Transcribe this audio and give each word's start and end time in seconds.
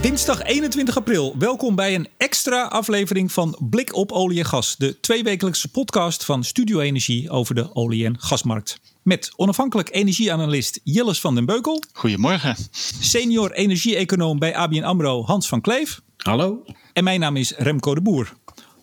Dinsdag 0.00 0.42
21 0.42 0.96
april. 0.96 1.34
Welkom 1.38 1.74
bij 1.74 1.94
een 1.94 2.08
extra 2.16 2.64
aflevering 2.64 3.32
van 3.32 3.58
Blik 3.70 3.94
op 3.94 4.12
olie 4.12 4.38
en 4.38 4.44
gas. 4.44 4.76
De 4.76 5.00
tweewekelijkse 5.00 5.70
podcast 5.70 6.24
van 6.24 6.44
Studio 6.44 6.80
Energie 6.80 7.30
over 7.30 7.54
de 7.54 7.74
olie- 7.74 8.04
en 8.04 8.20
gasmarkt. 8.20 8.80
Met 9.02 9.32
onafhankelijk 9.36 9.94
energieanalist 9.94 10.80
Jilles 10.84 11.20
van 11.20 11.34
den 11.34 11.44
Beukel. 11.44 11.82
Goedemorgen. 11.92 12.56
Senior 13.00 13.52
energie-econoom 13.52 14.38
bij 14.38 14.56
ABN 14.56 14.82
AMRO 14.82 15.24
Hans 15.24 15.48
van 15.48 15.60
Kleef. 15.60 16.00
Hallo. 16.16 16.64
En 16.92 17.04
mijn 17.04 17.20
naam 17.20 17.36
is 17.36 17.52
Remco 17.56 17.94
de 17.94 18.02
Boer. 18.02 18.32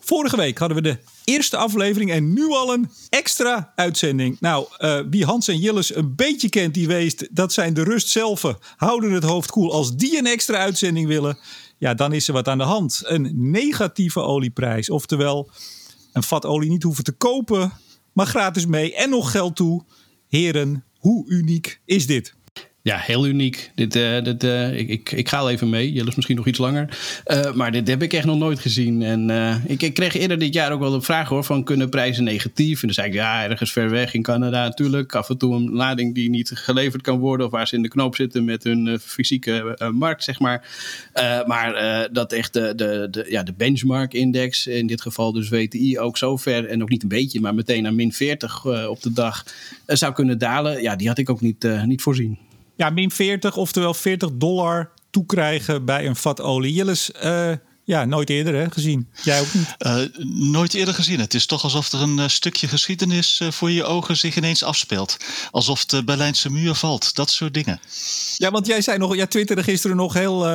Vorige 0.05 0.38
week 0.38 0.57
hadden 0.57 0.77
we 0.77 0.83
de 0.83 0.97
eerste 1.23 1.57
aflevering 1.57 2.11
en 2.11 2.33
nu 2.33 2.47
al 2.47 2.73
een 2.73 2.89
extra 3.09 3.73
uitzending. 3.75 4.39
Nou, 4.39 4.67
uh, 4.79 4.99
wie 5.09 5.25
Hans 5.25 5.47
en 5.47 5.57
Jilles 5.57 5.95
een 5.95 6.15
beetje 6.15 6.49
kent, 6.49 6.73
die 6.73 6.88
weet 6.88 7.29
dat 7.31 7.53
zijn 7.53 7.73
de 7.73 7.83
rust 7.83 8.07
zelf. 8.07 8.57
Houden 8.75 9.11
het 9.11 9.23
hoofd 9.23 9.52
koel. 9.52 9.73
Als 9.73 9.95
die 9.95 10.17
een 10.17 10.26
extra 10.26 10.57
uitzending 10.57 11.07
willen, 11.07 11.38
ja, 11.77 11.93
dan 11.93 12.13
is 12.13 12.27
er 12.27 12.34
wat 12.34 12.48
aan 12.48 12.57
de 12.57 12.63
hand. 12.63 13.02
Een 13.03 13.31
negatieve 13.52 14.20
olieprijs. 14.20 14.89
Oftewel, 14.89 15.49
een 16.13 16.23
vat 16.23 16.45
olie 16.45 16.70
niet 16.70 16.84
hoeven 16.84 17.04
te 17.04 17.12
kopen, 17.12 17.73
maar 18.13 18.27
gratis 18.27 18.65
mee 18.65 18.95
en 18.95 19.09
nog 19.09 19.31
geld 19.31 19.55
toe. 19.55 19.84
Heren, 20.27 20.84
hoe 20.98 21.29
uniek 21.29 21.81
is 21.85 22.07
dit? 22.07 22.35
Ja, 22.83 22.97
heel 22.97 23.27
uniek. 23.27 23.71
Dit, 23.75 23.95
uh, 23.95 24.21
dit, 24.23 24.43
uh, 24.43 24.79
ik, 24.79 24.89
ik, 24.89 25.11
ik 25.11 25.29
ga 25.29 25.37
al 25.37 25.49
even 25.49 25.69
mee. 25.69 25.91
Jelle 25.91 26.09
is 26.09 26.15
misschien 26.15 26.35
nog 26.35 26.47
iets 26.47 26.57
langer. 26.57 26.97
Uh, 27.27 27.53
maar 27.53 27.71
dit 27.71 27.87
heb 27.87 28.01
ik 28.01 28.13
echt 28.13 28.25
nog 28.25 28.37
nooit 28.37 28.59
gezien. 28.59 29.01
En 29.01 29.29
ik, 29.67 29.81
ik, 29.81 29.93
kreeg 29.93 30.15
eerder 30.15 30.39
dit 30.39 30.53
jaar 30.53 30.71
ook 30.71 30.79
wel 30.79 30.93
een 30.93 31.01
vraag 31.01 31.29
hoor: 31.29 31.43
van 31.43 31.63
kunnen 31.63 31.89
prijzen 31.89 32.23
negatief? 32.23 32.81
En 32.81 32.87
dan 32.87 32.93
zei 32.93 33.07
ik 33.07 33.13
ja, 33.13 33.43
ergens 33.43 33.71
ver 33.71 33.89
weg 33.89 34.13
in 34.13 34.21
Canada 34.21 34.63
natuurlijk. 34.63 35.15
Af 35.15 35.29
en 35.29 35.37
toe 35.37 35.55
een 35.55 35.71
lading 35.71 36.15
die 36.15 36.29
niet 36.29 36.51
geleverd 36.53 37.01
kan 37.01 37.19
worden. 37.19 37.45
Of 37.45 37.51
waar 37.51 37.67
ze 37.67 37.75
in 37.75 37.81
de 37.81 37.87
knoop 37.87 38.15
zitten 38.15 38.45
met 38.45 38.63
hun 38.63 38.99
fysieke 38.99 39.77
markt, 39.93 40.23
zeg 40.23 40.39
maar. 40.39 40.67
maar 41.47 42.07
dat 42.12 42.34
echt 42.34 42.53
de, 42.53 42.75
de, 42.75 43.07
de, 43.12 43.25
ja, 43.29 43.43
de 43.43 43.53
benchmark-index, 43.53 44.68
in 44.68 44.87
dit 44.87 45.01
geval 45.01 45.31
dus 45.31 45.49
WTI, 45.49 45.99
ook 45.99 46.18
zo 46.18 46.37
ver. 46.37 46.65
En 46.65 46.81
ook 46.81 46.90
niet 46.90 47.03
een 47.03 47.09
beetje, 47.09 47.40
maar 47.40 47.55
meteen 47.55 47.84
naar 47.84 47.93
min 47.93 48.13
40 48.13 48.65
op 48.87 49.01
de 49.01 49.13
dag 49.13 49.45
zou 49.85 50.13
kunnen 50.13 50.37
dalen. 50.37 50.81
Ja, 50.81 50.95
die 50.95 51.07
had 51.07 51.18
ik 51.18 51.29
ook 51.29 51.41
niet, 51.41 51.68
niet 51.85 52.01
voorzien. 52.01 52.37
Ja, 52.76 52.90
min 52.90 53.12
40, 53.12 53.57
oftewel 53.57 53.93
40 53.93 54.29
dollar 54.34 54.91
toekrijgen 55.10 55.85
bij 55.85 56.07
een 56.07 56.16
vat 56.16 56.41
olie. 56.41 56.74
Jilles, 56.74 57.12
uh, 57.24 57.52
ja, 57.85 58.05
nooit 58.05 58.29
eerder 58.29 58.53
hè, 58.53 58.71
gezien. 58.71 59.09
Jij 59.21 59.39
ook 59.39 59.53
niet? 59.53 59.76
Uh, 59.79 59.95
nooit 60.51 60.73
eerder 60.73 60.93
gezien. 60.93 61.20
Het 61.20 61.34
is 61.34 61.45
toch 61.45 61.63
alsof 61.63 61.91
er 61.91 62.01
een 62.01 62.17
uh, 62.17 62.27
stukje 62.27 62.67
geschiedenis 62.67 63.40
uh, 63.40 63.51
voor 63.51 63.71
je 63.71 63.84
ogen 63.84 64.17
zich 64.17 64.35
ineens 64.35 64.63
afspeelt. 64.63 65.17
Alsof 65.51 65.85
de 65.85 66.03
Berlijnse 66.03 66.51
muur 66.51 66.75
valt. 66.75 67.16
Dat 67.16 67.29
soort 67.29 67.53
dingen. 67.53 67.79
Ja, 68.38 68.51
want 68.51 68.67
jij 68.67 68.81
zei 68.81 68.97
nog, 68.97 69.16
ja, 69.16 69.28
twitterde 69.28 69.63
gisteren 69.63 69.95
nog 69.95 70.13
heel 70.13 70.47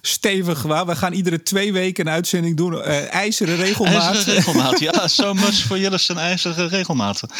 stevig. 0.00 0.62
Waar. 0.62 0.86
We 0.86 0.96
gaan 0.96 1.12
iedere 1.12 1.42
twee 1.42 1.72
weken 1.72 2.06
een 2.06 2.12
uitzending 2.12 2.56
doen. 2.56 2.82
ijzeren 2.82 3.56
regelmaat. 3.56 4.14
IJzeren 4.14 4.34
regelmaat, 4.44 4.78
ja. 4.78 5.08
so 5.08 5.34
much 5.34 5.54
voor 5.54 5.78
jullie 5.78 5.98
zijn 5.98 6.18
ijzeren 6.18 6.68
regelmaten. 6.68 7.30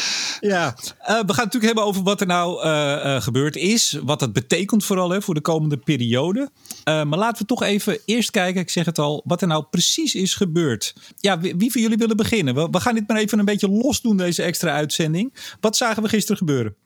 Ja, 0.41 0.75
we 0.77 1.05
gaan 1.06 1.16
het 1.16 1.36
natuurlijk 1.36 1.64
hebben 1.64 1.84
over 1.84 2.03
wat 2.03 2.20
er 2.20 2.27
nou 2.27 2.60
gebeurd 3.20 3.56
is. 3.56 3.98
Wat 4.03 4.20
dat 4.20 4.33
betekent 4.33 4.84
vooral 4.84 5.10
hè, 5.10 5.22
voor 5.22 5.34
de 5.34 5.41
komende 5.41 5.77
periode. 5.77 6.50
maar 6.84 7.06
laten 7.06 7.38
we 7.42 7.48
toch 7.48 7.62
even 7.62 7.98
eerst 8.05 8.31
kijken, 8.31 8.60
ik 8.60 8.70
zeg 8.70 8.84
het 8.84 8.98
al, 8.98 9.22
wat 9.25 9.36
er 9.42 9.48
nou 9.48 9.65
precies 9.70 10.15
is 10.15 10.34
gebeurd. 10.34 10.95
Ja, 11.17 11.41
wie, 11.41 11.56
wie 11.56 11.73
van 11.73 11.81
jullie 11.81 11.97
willen 11.97 12.17
beginnen? 12.17 12.55
We, 12.55 12.69
we 12.70 12.81
gaan 12.81 12.95
dit 12.95 13.09
maar 13.09 13.17
even 13.17 13.39
een 13.39 13.45
beetje 13.45 13.69
los 13.69 14.01
doen, 14.01 14.17
deze 14.17 14.43
extra 14.43 14.75
uitzending. 14.75 15.34
Wat 15.61 15.77
zagen 15.77 16.03
we 16.03 16.09
gisteren 16.09 16.37
gebeuren? 16.37 16.77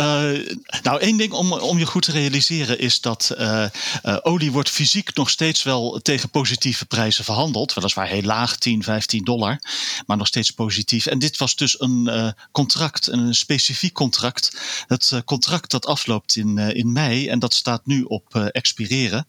Uh, 0.00 0.56
nou, 0.82 1.00
één 1.00 1.16
ding 1.16 1.32
om, 1.32 1.52
om 1.52 1.78
je 1.78 1.86
goed 1.86 2.02
te 2.02 2.10
realiseren 2.10 2.78
is 2.78 3.00
dat 3.00 3.34
uh, 3.38 3.64
uh, 4.04 4.16
olie 4.22 4.52
wordt 4.52 4.70
fysiek 4.70 5.14
nog 5.14 5.30
steeds 5.30 5.62
wel 5.62 6.00
tegen 6.02 6.30
positieve 6.30 6.86
prijzen 6.86 7.24
verhandeld. 7.24 7.74
Weliswaar 7.74 8.06
heel 8.06 8.22
laag, 8.22 8.56
10, 8.56 8.82
15 8.82 9.24
dollar, 9.24 9.60
maar 10.06 10.16
nog 10.16 10.26
steeds 10.26 10.50
positief. 10.50 11.06
En 11.06 11.18
dit 11.18 11.36
was 11.36 11.56
dus 11.56 11.80
een 11.80 12.34
contract, 12.52 13.06
een 13.06 13.34
specifiek 13.34 13.92
contract. 13.92 14.60
Het 14.86 15.22
contract 15.24 15.70
dat 15.70 15.86
afloopt 15.86 16.36
in, 16.36 16.58
in 16.58 16.92
mei 16.92 17.28
en 17.28 17.38
dat 17.38 17.54
staat 17.54 17.86
nu 17.86 18.02
op 18.02 18.34
expireren. 18.34 19.26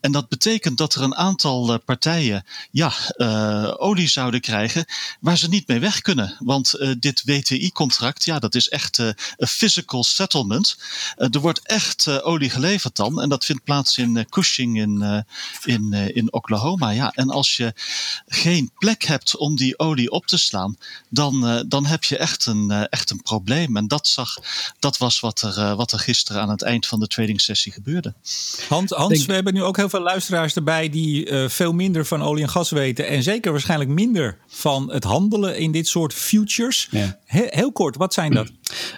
En 0.00 0.12
dat 0.12 0.28
betekent 0.28 0.78
dat 0.78 0.94
er 0.94 1.02
een 1.02 1.16
aantal 1.16 1.78
partijen 1.78 2.44
ja, 2.70 2.92
olie 3.76 4.08
zouden 4.08 4.40
krijgen 4.40 4.84
waar 5.20 5.38
ze 5.38 5.48
niet 5.48 5.68
mee 5.68 5.78
weg 5.78 6.00
kunnen. 6.00 6.36
Want 6.38 6.96
dit 7.00 7.22
WTI-contract, 7.24 8.24
ja, 8.24 8.38
dat 8.38 8.54
is 8.54 8.68
echt 8.68 8.98
een 8.98 9.14
physical 9.46 9.80
settlement. 9.88 10.76
Uh, 11.18 11.34
er 11.34 11.40
wordt 11.40 11.60
echt 11.62 12.06
uh, 12.06 12.26
olie 12.26 12.50
geleverd 12.50 12.96
dan. 12.96 13.20
En 13.20 13.28
dat 13.28 13.44
vindt 13.44 13.64
plaats 13.64 13.98
in 13.98 14.16
uh, 14.16 14.24
Cushing 14.28 14.78
in, 14.78 15.24
in, 15.64 15.92
in 15.92 16.32
Oklahoma. 16.32 16.90
Ja, 16.90 17.10
en 17.14 17.30
als 17.30 17.56
je 17.56 17.72
geen 18.26 18.70
plek 18.78 19.04
hebt 19.04 19.36
om 19.36 19.56
die 19.56 19.78
olie 19.78 20.10
op 20.10 20.26
te 20.26 20.36
slaan, 20.36 20.76
dan, 21.08 21.64
dan 21.68 21.86
heb 21.86 22.04
je 22.04 22.16
echt 22.16 22.46
een, 22.46 22.70
echt 22.88 23.10
een 23.10 23.22
probleem. 23.22 23.76
En 23.76 23.88
dat, 23.88 24.08
zag, 24.08 24.38
dat 24.78 24.98
was 24.98 25.20
wat 25.20 25.42
er, 25.42 25.76
wat 25.76 25.92
er 25.92 25.98
gisteren 25.98 26.42
aan 26.42 26.50
het 26.50 26.62
eind 26.62 26.86
van 26.86 27.00
de 27.00 27.06
trading 27.06 27.40
sessie 27.40 27.72
gebeurde. 27.72 28.14
Hans, 28.68 28.90
Hans 28.90 29.12
Denk... 29.12 29.26
we 29.26 29.34
hebben 29.34 29.54
nu 29.54 29.62
ook 29.62 29.76
heel 29.76 29.88
veel 29.88 30.00
luisteraars 30.00 30.54
erbij 30.54 30.88
die 30.88 31.30
veel 31.48 31.72
minder 31.72 32.06
van 32.06 32.22
olie 32.22 32.42
en 32.42 32.48
gas 32.48 32.70
weten. 32.70 33.08
En 33.08 33.22
zeker 33.22 33.50
waarschijnlijk 33.52 33.90
minder 33.90 34.38
van 34.46 34.92
het 34.92 35.04
handelen 35.04 35.58
in 35.58 35.72
dit 35.72 35.88
soort 35.88 36.14
futures. 36.14 36.88
Ja. 36.90 37.18
He 37.24 37.44
heel 37.48 37.72
kort, 37.72 37.96
wat 37.96 38.14
zijn 38.14 38.34
dat? 38.34 38.50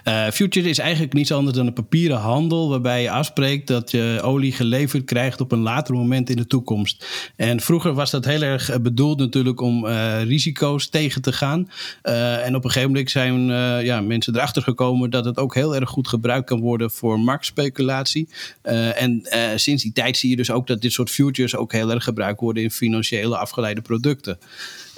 Uh, 0.03 0.29
future 0.29 0.69
is 0.69 0.77
eigenlijk 0.77 1.13
niets 1.13 1.31
anders 1.31 1.57
dan 1.57 1.67
een 1.67 1.73
papieren 1.73 2.17
handel 2.17 2.69
waarbij 2.69 3.01
je 3.01 3.09
afspreekt 3.09 3.67
dat 3.67 3.91
je 3.91 4.19
olie 4.23 4.51
geleverd 4.51 5.05
krijgt 5.05 5.41
op 5.41 5.51
een 5.51 5.59
later 5.59 5.93
moment 5.93 6.29
in 6.29 6.35
de 6.35 6.47
toekomst. 6.47 7.05
En 7.35 7.61
vroeger 7.61 7.93
was 7.93 8.11
dat 8.11 8.25
heel 8.25 8.41
erg 8.41 8.81
bedoeld 8.81 9.19
natuurlijk 9.19 9.61
om 9.61 9.85
uh, 9.85 10.23
risico's 10.23 10.89
tegen 10.89 11.21
te 11.21 11.33
gaan. 11.33 11.69
En 12.01 12.55
op 12.55 12.63
een 12.63 12.71
gegeven 12.71 12.91
moment 12.91 13.11
zijn 13.11 13.45
ja, 13.83 14.01
mensen 14.01 14.35
erachter 14.35 14.61
gekomen 14.61 15.09
dat 15.09 15.25
het 15.25 15.37
ook 15.37 15.55
heel 15.55 15.75
erg 15.75 15.89
goed 15.89 16.07
gebruikt 16.07 16.47
kan 16.47 16.59
worden 16.59 16.91
voor 16.91 17.19
marktspeculatie. 17.19 18.29
en 18.95 19.21
sinds 19.55 19.83
die 19.83 19.93
tijd 19.93 20.17
zie 20.17 20.29
je 20.29 20.35
dus 20.35 20.51
ook 20.51 20.67
dat 20.67 20.81
dit 20.81 20.91
soort 20.91 21.09
futures 21.09 21.55
ook 21.55 21.71
heel 21.71 21.91
erg 21.91 22.03
gebruikt 22.03 22.39
worden 22.39 22.63
in 22.63 22.71
financiële 22.71 23.37
afgeleide 23.37 23.81
producten. 23.81 24.37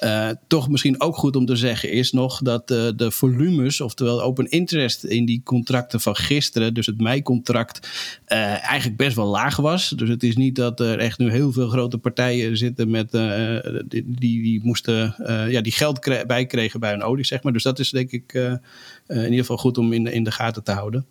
Uh, 0.04 0.30
toch 0.48 0.70
misschien 0.70 1.02
ook 1.02 1.16
goed 1.16 1.36
om 1.36 1.46
te 1.46 1.56
zeggen 1.56 1.92
is 1.92 2.12
nog 2.12 2.42
dat 2.42 2.72
uh, 2.72 2.88
de 2.96 3.12
volumes, 3.12 3.82
oftewel 3.82 4.22
open 4.22 4.50
interest 4.50 5.04
in 5.04 5.26
die 5.26 5.42
contracten 5.44 6.02
van 6.02 6.16
gisteren, 6.16 6.74
dus 6.74 6.86
het 6.86 7.02
meicontract, 7.02 7.88
uh, 8.28 8.38
eigenlijk 8.70 8.98
best 8.98 9.16
wel 9.16 9.26
laag 9.26 9.56
was. 9.56 9.90
Dus 9.90 10.10
het 10.10 10.24
is 10.24 10.36
niet 10.36 10.56
dat 10.56 10.80
er 10.80 11.00
echt 11.00 11.18
nu 11.18 11.32
heel 11.32 11.52
veel 11.52 11.70
grote 11.70 11.98
partijen 11.98 12.58
zitten 12.58 12.90
met, 12.90 13.12
die, 13.86 14.14
die, 14.18 14.60
moesten, 14.64 15.16
ja, 15.50 15.62
die 15.62 15.72
geld 15.72 16.26
bijkregen 16.28 16.80
bij 16.80 16.94
een 16.94 17.04
olie, 17.04 17.26
zeg 17.26 17.44
maar. 17.44 17.54
Dus 17.54 17.64
dat 17.64 17.80
is 17.80 17.90
denk 17.90 18.12
ik 18.12 18.34
in 19.08 19.24
ieder 19.24 19.38
geval 19.38 19.58
goed 19.58 19.78
om 19.78 19.94
in, 19.94 20.08
in 20.08 20.24
de 20.24 20.32
gaten 20.32 20.64
te 20.64 20.72
houden. 20.72 21.06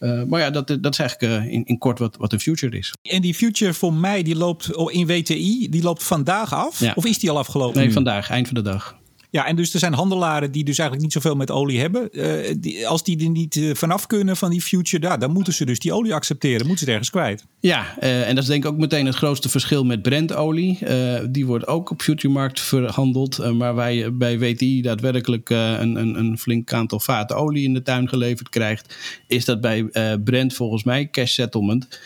Uh, 0.00 0.22
maar 0.22 0.40
ja, 0.40 0.50
dat, 0.50 0.66
dat 0.66 0.92
is 0.92 0.98
eigenlijk 0.98 1.32
uh, 1.32 1.52
in, 1.52 1.64
in 1.64 1.78
kort 1.78 1.98
wat, 1.98 2.16
wat 2.16 2.32
een 2.32 2.40
future 2.40 2.78
is. 2.78 2.94
En 3.02 3.22
die 3.22 3.34
future 3.34 3.74
voor 3.74 3.92
mij, 3.92 4.22
die 4.22 4.36
loopt 4.36 4.70
in 4.70 5.06
WTI, 5.06 5.68
die 5.70 5.82
loopt 5.82 6.02
vandaag 6.02 6.54
af? 6.54 6.80
Ja. 6.80 6.92
Of 6.94 7.04
is 7.06 7.18
die 7.18 7.30
al 7.30 7.38
afgelopen? 7.38 7.80
Nee, 7.80 7.92
vandaag, 7.92 8.30
eind 8.30 8.46
van 8.46 8.54
de 8.54 8.62
dag. 8.62 8.98
Ja, 9.30 9.46
en 9.46 9.56
dus 9.56 9.72
er 9.72 9.78
zijn 9.78 9.94
handelaren 9.94 10.52
die 10.52 10.64
dus 10.64 10.78
eigenlijk 10.78 11.02
niet 11.02 11.22
zoveel 11.22 11.36
met 11.36 11.50
olie 11.50 11.80
hebben. 11.80 12.08
Uh, 12.12 12.54
die, 12.58 12.88
als 12.88 13.04
die 13.04 13.24
er 13.24 13.30
niet 13.30 13.56
uh, 13.56 13.74
vanaf 13.74 14.06
kunnen 14.06 14.36
van 14.36 14.50
die 14.50 14.60
future, 14.60 15.06
ja, 15.06 15.16
dan 15.16 15.32
moeten 15.32 15.52
ze 15.52 15.64
dus 15.64 15.78
die 15.78 15.92
olie 15.92 16.14
accepteren. 16.14 16.66
Moeten 16.66 16.78
ze 16.78 16.84
het 16.84 16.92
ergens 16.92 17.10
kwijt. 17.10 17.44
Ja, 17.60 17.96
uh, 18.00 18.28
en 18.28 18.34
dat 18.34 18.44
is 18.44 18.50
denk 18.50 18.64
ik 18.64 18.70
ook 18.70 18.78
meteen 18.78 19.06
het 19.06 19.14
grootste 19.14 19.48
verschil 19.48 19.84
met 19.84 20.02
Brentolie. 20.02 20.78
die 21.30 21.46
wordt 21.46 21.66
ook 21.66 21.90
op 21.90 22.02
futuremarkt 22.02 22.60
verhandeld. 22.60 23.52
maar 23.52 23.92
je 23.92 24.10
bij 24.10 24.38
WTI 24.38 24.82
daadwerkelijk 24.82 25.50
een, 25.50 25.96
een, 25.96 26.18
een, 26.18 26.38
flink 26.38 26.72
aantal 26.72 27.00
vaten 27.00 27.36
olie 27.36 27.64
in 27.64 27.74
de 27.74 27.82
tuin 27.82 28.08
geleverd 28.08 28.48
krijgt, 28.48 28.96
is 29.26 29.44
dat 29.44 29.60
bij 29.60 29.84
Brent 30.24 30.54
volgens 30.54 30.84
mij 30.84 31.10
cash 31.10 31.32
settlement. 31.32 32.00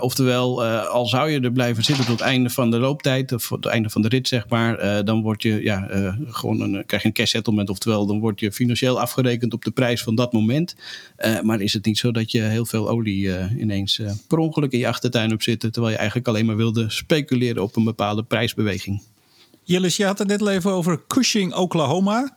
oftewel, 0.00 0.64
al 0.64 1.06
zou 1.06 1.30
je 1.30 1.40
er 1.40 1.52
blijven 1.52 1.84
zitten 1.84 2.04
tot 2.04 2.18
het 2.18 2.28
einde 2.28 2.50
van 2.50 2.70
de 2.70 2.78
looptijd, 2.78 3.32
of 3.32 3.46
tot 3.46 3.64
het 3.64 3.72
einde 3.72 3.90
van 3.90 4.02
de 4.02 4.08
rit, 4.08 4.28
zeg 4.28 4.48
maar, 4.48 5.04
dan 5.04 5.22
word 5.22 5.42
je 5.42 5.62
ja, 5.62 5.88
gewoon 6.26 6.59
dan 6.60 6.76
eh, 6.76 6.86
krijg 6.86 7.02
je 7.02 7.08
een 7.08 7.14
cash 7.14 7.30
settlement. 7.30 7.70
Oftewel, 7.70 8.06
dan 8.06 8.20
word 8.20 8.40
je 8.40 8.52
financieel 8.52 9.00
afgerekend 9.00 9.52
op 9.52 9.64
de 9.64 9.70
prijs 9.70 10.02
van 10.02 10.14
dat 10.14 10.32
moment. 10.32 10.74
Uh, 11.18 11.40
maar 11.40 11.60
is 11.60 11.72
het 11.72 11.84
niet 11.84 11.98
zo 11.98 12.10
dat 12.10 12.30
je 12.30 12.40
heel 12.40 12.66
veel 12.66 12.88
olie 12.88 13.22
uh, 13.22 13.44
ineens 13.58 14.00
per 14.26 14.38
ongeluk 14.38 14.72
in 14.72 14.78
je 14.78 14.88
achtertuin 14.88 15.30
hebt 15.30 15.42
zitten. 15.42 15.72
Terwijl 15.72 15.92
je 15.92 15.98
eigenlijk 15.98 16.28
alleen 16.28 16.46
maar 16.46 16.56
wilde 16.56 16.90
speculeren 16.90 17.62
op 17.62 17.76
een 17.76 17.84
bepaalde 17.84 18.22
prijsbeweging. 18.22 19.02
Jillis, 19.64 19.96
je 19.96 20.04
had 20.04 20.18
het 20.18 20.28
net 20.28 20.46
even 20.46 20.70
over 20.70 21.06
Cushing, 21.06 21.54
Oklahoma. 21.54 22.36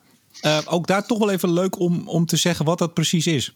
ook 0.66 0.88
daar 0.88 1.08
toch 1.08 1.18
wel 1.18 1.32
even 1.32 1.54
leuk 1.54 1.80
om, 1.80 2.08
om 2.08 2.26
te 2.26 2.38
zeggen 2.38 2.66
wat 2.66 2.78
dat 2.78 2.94
precies 2.94 3.28
is. 3.28 3.56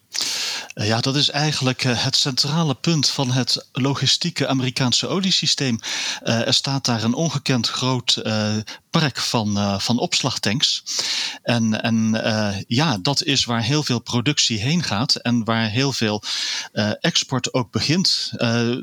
Ja, 0.74 1.00
dat 1.00 1.16
is 1.16 1.30
eigenlijk 1.30 1.82
het 1.82 2.16
centrale 2.16 2.76
punt 2.76 3.10
van 3.10 3.32
het 3.32 3.68
logistieke 3.72 4.48
Amerikaanse 4.48 5.08
oliesysteem. 5.08 5.80
er 6.24 6.54
staat 6.54 6.86
daar 6.86 7.04
een 7.04 7.14
ongekend 7.14 7.68
groot 7.68 8.22
park 8.90 9.18
van, 9.18 9.82
van 9.82 10.00
opslagtanks. 10.00 10.84
En, 11.44 11.82
en 11.82 12.22
ja, 12.68 12.98
dat 13.02 13.24
is 13.24 13.46
waar 13.46 13.64
heel 13.64 13.84
veel 13.84 14.00
productie 14.00 14.60
heen 14.60 14.84
gaat 14.84 15.16
en 15.16 15.44
waar 15.44 15.70
heel 15.70 15.94
veel 15.94 16.24
export 17.00 17.54
ook 17.54 17.72
begint. 17.72 18.32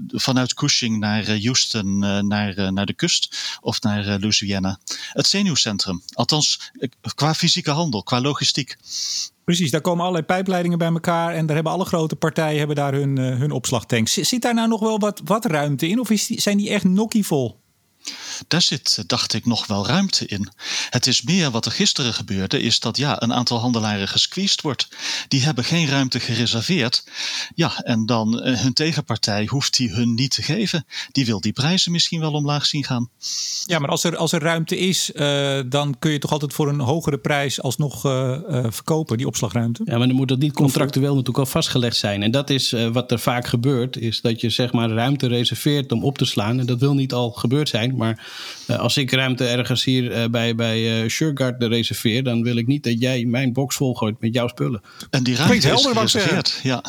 vanuit 0.09 0.55
Cushing 0.55 0.99
naar 0.99 1.27
Houston, 1.27 1.99
naar, 2.29 2.73
naar 2.73 2.87
de 2.87 2.95
kust 2.95 3.37
of 3.61 3.83
naar 3.83 4.05
Louisiana. 4.05 4.79
Het 5.13 5.27
zenuwcentrum. 5.27 6.03
Althans, 6.13 6.71
qua 7.15 7.35
fysieke 7.35 7.71
handel, 7.71 8.03
qua 8.03 8.21
logistiek. 8.21 8.77
Precies, 9.45 9.71
daar 9.71 9.81
komen 9.81 10.01
allerlei 10.01 10.27
pijpleidingen 10.27 10.79
bij 10.79 10.89
elkaar. 10.89 11.35
En 11.35 11.47
daar 11.47 11.55
hebben 11.55 11.73
alle 11.73 11.85
grote 11.85 12.17
partijen 12.17 12.59
hebben 12.59 12.77
daar 12.77 12.93
hun, 12.93 13.19
uh, 13.19 13.39
hun 13.39 13.51
opslagtanks. 13.51 14.13
Zit 14.13 14.43
daar 14.43 14.55
nou 14.55 14.69
nog 14.69 14.81
wel 14.81 14.99
wat, 14.99 15.21
wat 15.25 15.45
ruimte 15.45 15.89
in? 15.89 16.01
Of 16.01 16.11
is 16.11 16.27
die, 16.27 16.41
zijn 16.41 16.57
die 16.57 16.71
echt 16.71 16.85
nokkievol? 16.85 17.63
Daar 18.49 18.63
zit, 18.63 19.05
dacht 19.07 19.33
ik, 19.33 19.47
nog 19.47 19.67
wel 19.67 19.87
ruimte 19.87 20.27
in. 20.27 20.49
Het 20.91 21.07
is 21.07 21.23
meer 21.23 21.51
wat 21.51 21.67
er 21.67 21.73
gisteren 21.73 22.15
gebeurde, 22.15 22.61
is 22.61 22.81
dat 22.81 22.97
ja, 22.97 23.23
een 23.23 23.33
aantal 23.33 23.59
handelaren 23.59 24.09
gesqueezed 24.09 24.61
wordt. 24.61 24.89
Die 25.29 25.43
hebben 25.43 25.65
geen 25.65 25.89
ruimte 25.89 26.21
gereserveerd. 26.21 27.05
Ja, 27.55 27.81
en 27.83 28.07
dan 28.07 28.47
uh, 28.47 28.61
hun 28.61 28.73
tegenpartij 28.73 29.47
hoeft 29.47 29.77
die 29.77 29.93
hun 29.93 30.15
niet 30.15 30.31
te 30.31 30.43
geven. 30.43 30.87
Die 31.13 31.27
wil 31.27 31.41
die 31.41 31.53
prijzen 31.53 31.93
misschien 31.93 32.21
wel 32.21 32.33
omlaag 32.33 32.67
zien 32.67 32.85
gaan. 32.85 33.11
Ja, 33.67 33.79
maar 33.79 33.91
als 33.91 34.05
er, 34.05 34.17
als 34.17 34.33
er 34.33 34.43
ruimte 34.43 34.79
is, 34.79 35.11
uh, 35.15 35.61
dan 35.67 35.99
kun 35.99 36.11
je 36.11 36.19
toch 36.19 36.33
altijd 36.33 36.53
voor 36.53 36.69
een 36.69 36.81
hogere 36.81 37.19
prijs 37.19 37.63
alsnog 37.63 38.05
uh, 38.05 38.39
verkopen, 38.69 39.17
die 39.17 39.27
opslagruimte. 39.27 39.83
Ja, 39.85 39.99
maar 39.99 40.07
dan 40.07 40.17
moet 40.17 40.29
dat 40.29 40.39
niet 40.39 40.53
contractueel 40.53 41.11
natuurlijk 41.11 41.39
al 41.39 41.47
vastgelegd 41.47 41.97
zijn. 41.97 42.23
En 42.23 42.31
dat 42.31 42.51
is 42.51 42.75
wat 42.93 43.11
er 43.11 43.19
vaak 43.19 43.47
gebeurt, 43.47 43.97
is 43.97 44.21
dat 44.21 44.41
je 44.41 44.51
zeg 44.51 44.73
maar 44.73 44.91
ruimte 44.91 45.27
reserveert 45.27 45.93
om 45.93 46.05
op 46.05 46.19
te 46.19 46.25
slaan. 46.25 46.59
En 46.61 46.67
dat 46.67 46.81
wil 46.81 46.95
niet 46.95 47.13
al 47.13 47.31
gebeurd 47.31 47.69
zijn, 47.69 47.94
maar 47.97 48.27
uh, 48.71 48.79
als 48.79 48.97
ik 48.97 49.11
ruimte 49.11 49.47
ergens 49.47 49.85
hier 49.85 50.11
uh, 50.11 50.27
bij, 50.27 50.55
bij 50.55 51.03
uh, 51.03 51.09
Sureguard 51.09 51.63
reserveer, 51.63 52.23
dan 52.23 52.43
wil 52.43 52.57
ik 52.57 52.67
niet 52.67 52.83
dat 52.83 53.01
jij 53.01 53.25
mijn 53.25 53.53
box 53.53 53.77
volgooit 53.77 54.21
met 54.21 54.35
jouw 54.35 54.49
spullen. 54.49 54.83
En 55.11 55.23
die 55.23 55.37
ruimte 55.37 55.73
is 55.73 55.87
gereserveerd, 55.87 56.61
ja. 56.63 56.85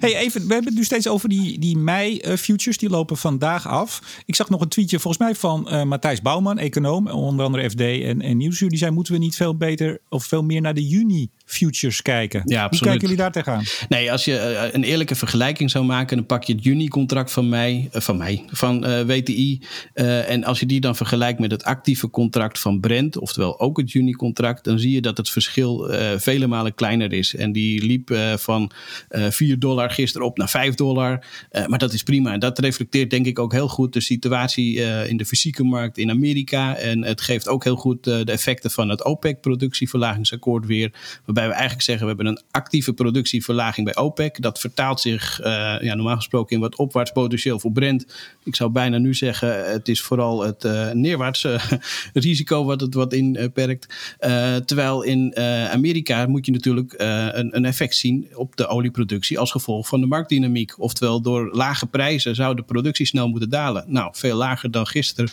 Hey, 0.00 0.16
even, 0.16 0.40
we 0.40 0.52
hebben 0.52 0.70
het 0.70 0.74
nu 0.74 0.84
steeds 0.84 1.08
over 1.08 1.28
die, 1.28 1.58
die 1.58 1.76
mei-futures. 1.76 2.78
Die 2.78 2.88
lopen 2.88 3.16
vandaag 3.16 3.68
af. 3.68 4.22
Ik 4.26 4.34
zag 4.34 4.48
nog 4.48 4.60
een 4.60 4.68
tweetje 4.68 4.98
volgens 4.98 5.22
mij 5.22 5.34
van 5.34 5.68
uh, 5.68 5.82
Matthijs 5.82 6.22
Bouwman, 6.22 6.58
econoom. 6.58 7.08
Onder 7.08 7.46
andere 7.46 7.70
FD 7.70 7.80
en, 7.80 8.20
en 8.20 8.36
Nieuwsuur. 8.36 8.68
Die 8.68 8.78
zei, 8.78 8.90
moeten 8.90 9.12
we 9.12 9.18
niet 9.18 9.36
veel 9.36 9.56
beter 9.56 10.00
of 10.08 10.24
veel 10.24 10.42
meer 10.42 10.60
naar 10.60 10.74
de 10.74 10.86
juni 10.86 11.30
futures 11.52 12.02
kijken. 12.02 12.42
Ja, 12.44 12.62
absoluut. 12.62 12.80
Hoe 12.80 12.88
kijken 12.88 13.08
jullie 13.08 13.22
daar 13.22 13.32
tegenaan? 13.32 13.64
Nee, 13.88 14.12
als 14.12 14.24
je 14.24 14.32
uh, 14.32 14.74
een 14.74 14.84
eerlijke 14.84 15.14
vergelijking 15.14 15.70
zou 15.70 15.84
maken, 15.84 16.16
dan 16.16 16.26
pak 16.26 16.44
je 16.44 16.52
het 16.52 16.64
juni-contract 16.64 17.32
van 17.32 17.48
mij, 17.48 17.90
uh, 17.94 18.00
van 18.00 18.16
mij, 18.16 18.44
van 18.46 18.86
uh, 18.86 19.00
WTI. 19.00 19.60
en 19.94 20.44
als 20.44 20.60
je 20.60 20.66
die 20.66 20.80
dan 20.80 20.96
vergelijkt 20.96 21.38
met 21.38 21.50
het 21.50 21.64
actieve 21.64 22.10
contract 22.10 22.58
van 22.58 22.80
Brent, 22.80 23.18
oftewel 23.18 23.60
ook 23.60 23.76
het 23.76 23.92
juni-contract, 23.92 24.64
dan 24.64 24.78
zie 24.78 24.90
je 24.90 25.00
dat 25.00 25.16
het 25.16 25.30
verschil 25.30 25.90
vele 26.16 26.46
malen 26.46 26.74
kleiner 26.74 27.12
is. 27.12 27.34
En 27.34 27.52
die 27.52 27.84
liep 27.84 28.16
van 28.36 28.70
4 29.08 29.58
dollar 29.58 29.90
gisteren 29.90 30.26
op 30.26 30.38
naar 30.38 30.48
5 30.48 30.74
dollar. 30.74 31.24
maar 31.66 31.78
dat 31.78 31.92
is 31.92 32.02
prima. 32.02 32.32
En 32.32 32.40
dat 32.40 32.58
reflecteert 32.58 33.10
denk 33.10 33.26
ik 33.26 33.38
ook 33.38 33.52
heel 33.52 33.68
goed 33.68 33.92
de 33.92 34.00
situatie 34.00 34.74
in 35.08 35.16
de 35.16 35.24
fysieke 35.24 35.64
markt 35.64 35.98
in 35.98 36.10
Amerika. 36.10 36.76
En 36.76 37.04
het 37.04 37.20
geeft 37.20 37.48
ook 37.48 37.64
heel 37.64 37.76
goed 37.76 38.04
de 38.04 38.24
effecten 38.24 38.70
van 38.70 38.88
het 38.88 39.04
OPEC-productieverlagingsakkoord 39.04 40.66
weer. 40.66 40.92
Waarbij 41.24 41.41
we 41.46 41.52
eigenlijk 41.52 41.82
zeggen, 41.82 42.06
we 42.06 42.14
hebben 42.14 42.32
een 42.32 42.42
actieve 42.50 42.92
productieverlaging 42.92 43.86
bij 43.86 43.96
OPEC. 43.96 44.42
Dat 44.42 44.60
vertaalt 44.60 45.00
zich 45.00 45.40
uh, 45.40 45.46
ja, 45.80 45.94
normaal 45.94 46.16
gesproken 46.16 46.56
in 46.56 46.62
wat 46.62 46.76
opwaarts 46.76 47.12
potentieel 47.12 47.58
voor 47.58 47.72
Brent. 47.72 48.06
Ik 48.44 48.56
zou 48.56 48.70
bijna 48.70 48.98
nu 48.98 49.14
zeggen, 49.14 49.70
het 49.70 49.88
is 49.88 50.02
vooral 50.02 50.42
het 50.42 50.64
uh, 50.64 50.90
neerwaartse 50.90 51.60
risico 52.12 52.64
wat 52.64 52.80
het 52.80 52.94
wat 52.94 53.12
inperkt. 53.12 54.16
Uh, 54.20 54.56
terwijl 54.56 55.02
in 55.02 55.36
Amerika 55.70 56.26
moet 56.26 56.46
je 56.46 56.52
natuurlijk 56.52 56.94
een, 56.96 57.56
een 57.56 57.64
effect 57.64 57.96
zien 57.96 58.28
op 58.34 58.56
de 58.56 58.66
olieproductie 58.66 59.38
als 59.38 59.50
gevolg 59.50 59.88
van 59.88 60.00
de 60.00 60.06
marktdynamiek. 60.06 60.80
Oftewel 60.80 61.20
door 61.20 61.50
lage 61.52 61.86
prijzen 61.86 62.34
zou 62.34 62.54
de 62.54 62.62
productie 62.62 63.06
snel 63.06 63.28
moeten 63.28 63.50
dalen. 63.50 63.84
Nou, 63.86 64.10
veel 64.12 64.36
lager 64.36 64.70
dan 64.70 64.86
gisteren 64.86 65.30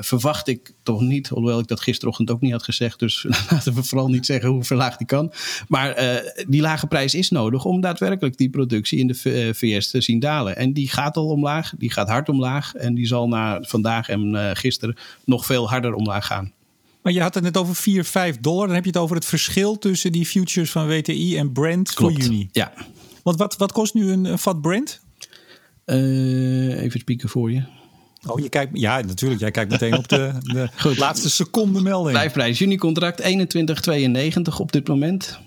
verwacht 0.00 0.48
ik 0.48 0.72
toch 0.82 1.00
niet, 1.00 1.28
hoewel 1.28 1.58
ik 1.58 1.66
dat 1.66 1.80
gisterochtend 1.80 2.30
ook 2.30 2.40
niet 2.40 2.52
had 2.52 2.62
gezegd. 2.62 2.98
Dus 2.98 3.26
laten 3.50 3.74
we 3.74 3.82
vooral 3.82 4.08
niet 4.08 4.26
zeggen 4.26 4.48
hoe 4.48 4.64
verlaagd 4.64 4.98
die 4.98 5.06
kan. 5.06 5.32
Maar 5.68 6.02
uh, 6.02 6.16
die 6.48 6.60
lage 6.60 6.86
prijs 6.86 7.14
is 7.14 7.30
nodig 7.30 7.64
om 7.64 7.80
daadwerkelijk 7.80 8.36
die 8.36 8.50
productie 8.50 8.98
in 8.98 9.06
de 9.06 9.54
VS 9.54 9.90
te 9.90 10.00
zien 10.00 10.20
dalen. 10.20 10.56
En 10.56 10.72
die 10.72 10.88
gaat 10.88 11.16
al 11.16 11.26
omlaag, 11.26 11.72
die 11.78 11.92
gaat 11.92 12.08
hard 12.08 12.28
omlaag. 12.28 12.74
En 12.74 12.94
die 12.94 13.06
zal 13.06 13.28
na 13.28 13.58
vandaag 13.62 14.08
en 14.08 14.34
uh, 14.34 14.50
gisteren 14.52 14.96
nog 15.24 15.46
veel 15.46 15.68
harder 15.68 15.94
omlaag 15.94 16.26
gaan. 16.26 16.52
Maar 17.02 17.12
je 17.12 17.20
had 17.20 17.34
het 17.34 17.42
net 17.42 17.56
over 17.56 17.74
4, 17.74 18.04
5 18.04 18.40
dollar. 18.40 18.66
Dan 18.66 18.74
heb 18.74 18.84
je 18.84 18.90
het 18.90 18.98
over 18.98 19.16
het 19.16 19.24
verschil 19.24 19.78
tussen 19.78 20.12
die 20.12 20.26
futures 20.26 20.70
van 20.70 20.86
WTI 20.86 21.36
en 21.36 21.52
Brent 21.52 21.92
Klopt, 21.92 22.14
voor 22.14 22.22
juni. 22.22 22.48
Ja. 22.52 22.72
Want 23.22 23.38
wat, 23.38 23.56
wat 23.56 23.72
kost 23.72 23.94
nu 23.94 24.10
een, 24.10 24.24
een 24.24 24.38
vat 24.38 24.60
Brent? 24.60 25.00
Uh, 25.86 26.82
even 26.82 27.00
spieken 27.00 27.28
voor 27.28 27.52
je. 27.52 27.62
Oh, 28.26 28.40
je 28.40 28.48
kijkt, 28.48 28.78
ja, 28.78 29.00
natuurlijk. 29.00 29.40
Jij 29.40 29.50
kijkt 29.50 29.70
meteen 29.70 29.96
op 29.96 30.08
de, 30.08 30.32
de 30.42 30.68
Goed. 30.76 30.98
laatste 30.98 31.30
seconde 31.30 31.80
melding. 31.80 32.16
Blijfprijs 32.16 32.58
juni-contract 32.58 33.22
21,92 33.22 34.56
op 34.58 34.72
dit 34.72 34.88
moment. 34.88 35.38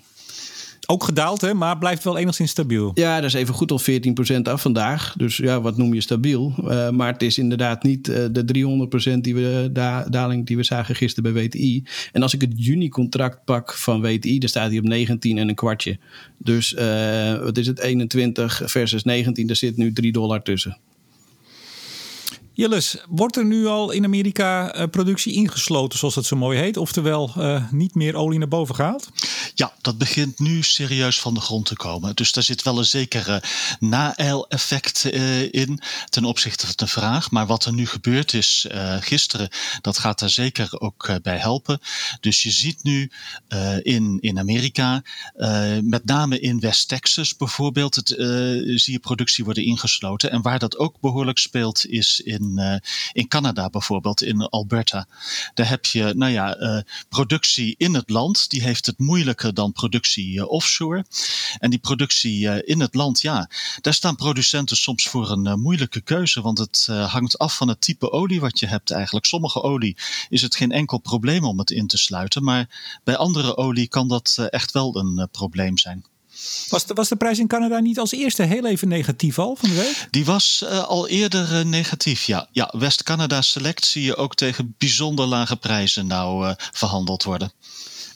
Ook 0.86 1.04
gedaald, 1.04 1.42
hè, 1.42 1.54
maar 1.54 1.78
blijft 1.78 2.04
wel 2.04 2.18
enigszins 2.18 2.52
stabiel. 2.52 2.92
Ja, 2.94 3.16
dat 3.16 3.24
is 3.24 3.34
even 3.34 3.54
goed 3.54 3.72
al 3.72 3.82
14% 3.82 4.42
af 4.44 4.62
vandaag. 4.62 5.14
Dus 5.18 5.38
ja, 5.38 5.62
wat 5.62 5.78
noem 5.78 5.94
je 5.94 6.02
stabiel? 6.02 6.54
Uh, 6.64 6.90
maar 6.90 7.12
het 7.14 7.22
is 7.22 7.38
inderdaad 7.38 7.84
niet 7.84 8.08
uh, 8.08 8.16
de 8.32 9.16
300% 9.16 9.20
die 9.20 9.36
we, 9.36 9.70
da 9.74 10.06
daling 10.10 10.46
die 10.46 10.58
we 10.58 10.64
zagen 10.64 10.96
gisteren 10.96 11.34
bij 11.34 11.44
WTI. 11.44 11.84
En 12.12 12.22
als 12.22 12.34
ik 12.34 12.42
het 12.42 12.52
juni-contract 12.56 13.46
pak 13.46 13.74
van 13.74 14.02
WTI, 14.02 14.40
dan 14.40 14.50
staat 14.50 14.70
hij 14.70 14.78
op 14.78 14.84
19 14.84 15.38
en 15.38 15.50
een 15.50 15.56
kwartje. 15.56 15.98
Dus 16.38 16.74
uh, 16.74 17.44
wat 17.44 17.58
is 17.58 17.68
het? 17.68 17.80
21 17.80 18.62
versus 18.66 19.04
19, 19.04 19.48
daar 19.48 19.56
zit 19.56 19.78
nu 19.78 19.94
3 19.94 20.12
dollar 20.12 20.42
tussen. 20.44 20.78
Jilles, 22.56 22.98
wordt 23.10 23.36
er 23.36 23.46
nu 23.46 23.66
al 23.66 23.92
in 23.92 24.04
Amerika 24.04 24.76
uh, 24.76 24.84
productie 24.88 25.34
ingesloten, 25.34 26.00
zoals 26.00 26.16
het 26.16 26.26
zo 26.26 26.36
mooi 26.36 26.60
heet? 26.60 26.78
Oftewel, 26.78 27.34
uh, 27.38 27.72
niet 27.72 27.96
meer 27.96 28.16
olie 28.16 28.40
naar 28.40 28.48
boven 28.48 28.76
gehaald? 28.76 29.10
Ja, 29.56 29.74
dat 29.82 29.98
begint 29.98 30.40
nu 30.40 30.64
serieus 30.64 31.20
van 31.20 31.34
de 31.34 31.40
grond 31.40 31.66
te 31.66 31.76
komen. 31.76 32.16
Dus 32.16 32.32
daar 32.32 32.44
zit 32.44 32.64
wel 32.64 32.78
een 32.78 32.86
zekere 32.86 33.44
na-eil-effect 33.80 35.06
uh, 35.06 35.54
in 35.54 35.80
ten 36.10 36.26
opzichte 36.26 36.66
van 36.66 36.76
de 36.76 36.88
vraag. 36.88 37.32
Maar 37.32 37.48
wat 37.48 37.66
er 37.66 37.74
nu 37.74 37.88
gebeurd 37.88 38.34
is 38.34 38.68
gisteren, 39.00 39.50
dat 39.82 39.98
gaat 39.98 40.20
daar 40.20 40.30
zeker 40.30 40.80
ook 40.80 41.20
bij 41.22 41.38
helpen. 41.38 41.80
Dus 42.20 42.44
je 42.44 42.52
ziet 42.52 42.84
nu 42.84 43.12
in, 43.82 44.18
in 44.22 44.40
Amerika, 44.40 45.04
met 45.82 46.06
name 46.06 46.40
in 46.40 46.60
West 46.60 46.88
Texas 46.88 47.38
bijvoorbeeld, 47.38 47.96
het, 47.96 48.08
zie 48.82 48.94
je 48.94 49.00
productie 49.00 49.44
worden 49.44 49.64
ingesloten. 49.64 50.32
En 50.32 50.42
waar 50.42 50.60
dat 50.60 50.78
ook 50.78 51.00
behoorlijk 51.00 51.38
speelt 51.38 51.86
is 51.86 52.20
in 52.20 52.43
in, 52.44 52.60
uh, 52.60 52.76
in 53.12 53.28
Canada 53.28 53.70
bijvoorbeeld, 53.70 54.22
in 54.22 54.42
Alberta. 54.42 55.08
Daar 55.54 55.70
heb 55.70 55.86
je, 55.86 56.14
nou 56.16 56.32
ja, 56.32 56.60
uh, 56.60 56.80
productie 57.10 57.76
in 57.78 57.94
het 57.94 58.10
land. 58.10 58.50
Die 58.50 58.62
heeft 58.62 58.86
het 58.86 59.00
moeilijker 59.00 59.54
dan 59.54 59.72
productie 59.72 60.34
uh, 60.34 60.48
offshore. 60.48 61.06
En 61.60 61.70
die 61.70 61.80
productie 61.80 62.64
in 62.66 62.80
het 62.80 62.96
land, 62.96 63.22
ja, 63.22 63.50
daar 63.82 63.94
staan 63.94 64.16
producenten 64.16 64.78
soms 64.78 65.08
voor 65.08 65.32
een 65.32 65.60
moeilijke 65.60 66.02
keuze. 66.02 66.42
Want 66.42 66.58
het 66.58 66.86
hangt 66.86 67.38
af 67.38 67.56
van 67.56 67.68
het 67.68 67.82
type 67.82 68.12
olie 68.12 68.40
wat 68.40 68.60
je 68.60 68.68
hebt 68.68 68.92
eigenlijk. 68.92 69.26
Sommige 69.26 69.62
olie 69.62 69.98
is 70.30 70.42
het 70.42 70.56
geen 70.56 70.72
enkel 70.72 70.98
probleem 70.98 71.44
om 71.44 71.60
het 71.60 71.72
in 71.72 71.88
te 71.88 71.98
sluiten. 71.98 72.44
Maar 72.44 73.00
bij 73.04 73.18
andere 73.18 73.58
olie 73.58 73.88
kan 73.88 74.08
dat 74.08 74.48
echt 74.50 74.72
wel 74.72 74.96
een 74.96 75.28
probleem 75.32 75.78
zijn. 75.78 76.06
Was 76.70 76.86
de, 76.86 76.94
was 76.94 77.10
de 77.10 77.16
prijs 77.16 77.40
in 77.40 77.48
Canada 77.48 77.80
niet 77.80 78.00
als 78.00 78.12
eerste 78.12 78.44
heel 78.44 78.66
even 78.66 78.88
negatief 78.88 79.40
al 79.40 79.56
van 79.56 79.70
de 79.70 79.76
week? 79.76 80.08
Die 80.10 80.26
was 80.26 80.64
uh, 80.64 80.84
al 80.84 81.08
eerder 81.08 81.60
uh, 81.60 81.66
negatief, 81.66 82.24
ja. 82.24 82.48
Ja, 82.52 82.74
West-Canada 82.78 83.42
Select 83.42 83.86
zie 83.86 84.04
je 84.04 84.16
ook 84.16 84.36
tegen 84.36 84.76
bijzonder 84.78 85.26
lage 85.26 85.56
prijzen 85.56 86.08
nou 86.08 86.48
uh, 86.48 86.54
verhandeld 86.58 87.24
worden. 87.24 87.52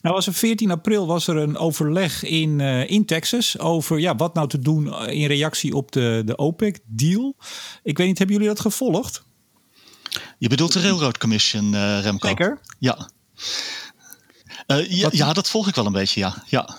Nou, 0.02 0.16
was 0.16 0.28
er 0.28 0.34
14 0.34 0.72
april 0.72 1.08
was 1.08 1.28
er 1.28 1.38
een 1.38 1.58
overleg 1.58 2.24
in, 2.24 2.60
in 2.60 3.06
Texas 3.06 3.60
over 3.60 4.00
ja, 4.00 4.16
wat 4.16 4.34
nou 4.34 4.48
te 4.48 4.60
doen 4.60 5.08
in 5.08 5.28
reactie 5.28 5.74
op 5.74 5.92
de, 5.92 6.22
de 6.26 6.38
OPEC-deal. 6.38 7.36
Ik 7.84 7.98
weet 7.98 8.08
niet, 8.08 8.18
hebben 8.18 8.36
jullie 8.36 8.52
dat 8.52 8.62
gevolgd? 8.62 9.24
Je 10.38 10.50
bedoelt 10.50 10.74
de 10.74 10.82
Railroad 10.82 11.18
Commission, 11.18 12.00
Remco? 12.02 12.28
Zeker? 12.28 12.62
Ja. 12.80 13.10
ja, 14.88 15.10
ja, 15.12 15.34
dat 15.34 15.50
volg 15.50 15.68
ik 15.68 15.76
wel 15.76 15.86
een 15.86 15.92
beetje, 15.92 16.20
ja. 16.20 16.44
ja. 16.46 16.76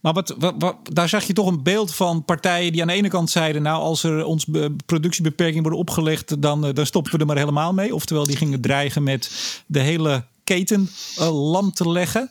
Maar 0.00 0.12
wat, 0.12 0.34
wat, 0.38 0.76
daar 0.82 1.08
zag 1.08 1.24
je 1.24 1.32
toch 1.32 1.46
een 1.46 1.62
beeld 1.62 1.94
van 1.94 2.24
partijen 2.24 2.72
die 2.72 2.80
aan 2.80 2.88
de 2.88 2.94
ene 2.94 3.08
kant 3.08 3.30
zeiden: 3.30 3.62
Nou, 3.62 3.82
als 3.82 4.02
er 4.02 4.24
ons 4.24 4.46
productiebeperkingen 4.86 5.62
worden 5.62 5.80
opgelegd, 5.80 6.42
dan, 6.42 6.72
dan 6.72 6.86
stoppen 6.86 7.12
we 7.12 7.18
er 7.18 7.26
maar 7.26 7.36
helemaal 7.36 7.72
mee. 7.72 7.94
Oftewel, 7.94 8.26
die 8.26 8.36
gingen 8.36 8.60
dreigen 8.60 9.02
met 9.02 9.30
de 9.66 9.80
hele 9.80 10.24
keten 10.44 10.90
lam 11.30 11.72
te 11.72 11.90
leggen. 11.90 12.30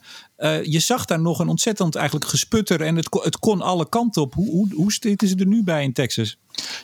Je 0.64 0.80
zag 0.80 1.06
daar 1.06 1.20
nog 1.20 1.40
een 1.40 1.48
ontzettend 1.48 1.96
eigenlijk 1.96 2.28
gesputter 2.28 2.82
en 2.82 2.96
het, 2.96 3.08
het 3.24 3.40
kon 3.40 3.62
alle 3.62 3.90
kanten 3.90 4.22
op. 4.22 4.34
Hoe, 4.34 4.50
hoe, 4.50 4.74
hoe 4.74 4.94
zitten 4.94 5.28
ze 5.28 5.36
er 5.36 5.48
nu 5.48 5.64
bij 5.64 5.84
in 5.84 5.94
Texas? 5.94 6.38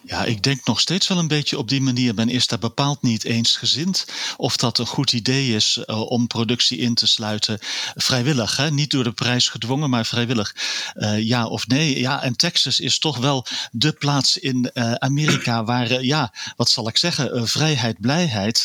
Ja, 0.04 0.24
ik 0.24 0.44
denk 0.44 0.66
nog 0.66 0.80
steeds 0.80 1.08
wel 1.08 1.18
een 1.18 1.28
beetje 1.28 1.58
op 1.58 1.70
die 1.70 1.82
manier. 1.82 2.14
Men 2.14 2.30
is 2.30 2.48
daar 2.48 2.60
bepaald 2.60 3.02
niet 3.02 3.24
eensgezind 3.24 4.06
of 4.38 4.58
dat 4.58 4.78
een 4.78 4.86
goed 4.86 5.14
idee 5.14 5.56
is 5.56 5.84
uh, 5.86 6.02
om 6.02 6.28
productie 6.28 6.78
in 6.78 6.94
te 6.94 7.08
sluiten. 7.08 7.60
Vrijwillig, 7.96 8.58
hè? 8.58 8.72
niet 8.72 8.92
door 8.92 9.04
de 9.04 9.12
prijs 9.12 9.50
gedwongen, 9.50 9.90
maar 9.90 10.06
vrijwillig. 10.06 10.56
Uh, 10.96 11.20
ja 11.20 11.46
of 11.46 11.68
nee. 11.68 12.00
Ja, 12.00 12.24
en 12.24 12.36
Texas 12.36 12.80
is 12.80 13.00
toch 13.00 13.18
wel 13.18 13.46
de 13.72 13.92
plaats 13.92 14.38
in 14.38 14.72
Amerika 15.00 15.64
waar, 15.64 16.04
ja, 16.04 16.34
wat 16.56 16.70
zal 16.70 16.88
ik 16.88 16.98
zeggen, 16.98 17.48
vrijheid, 17.48 18.02
blijheid. 18.02 18.64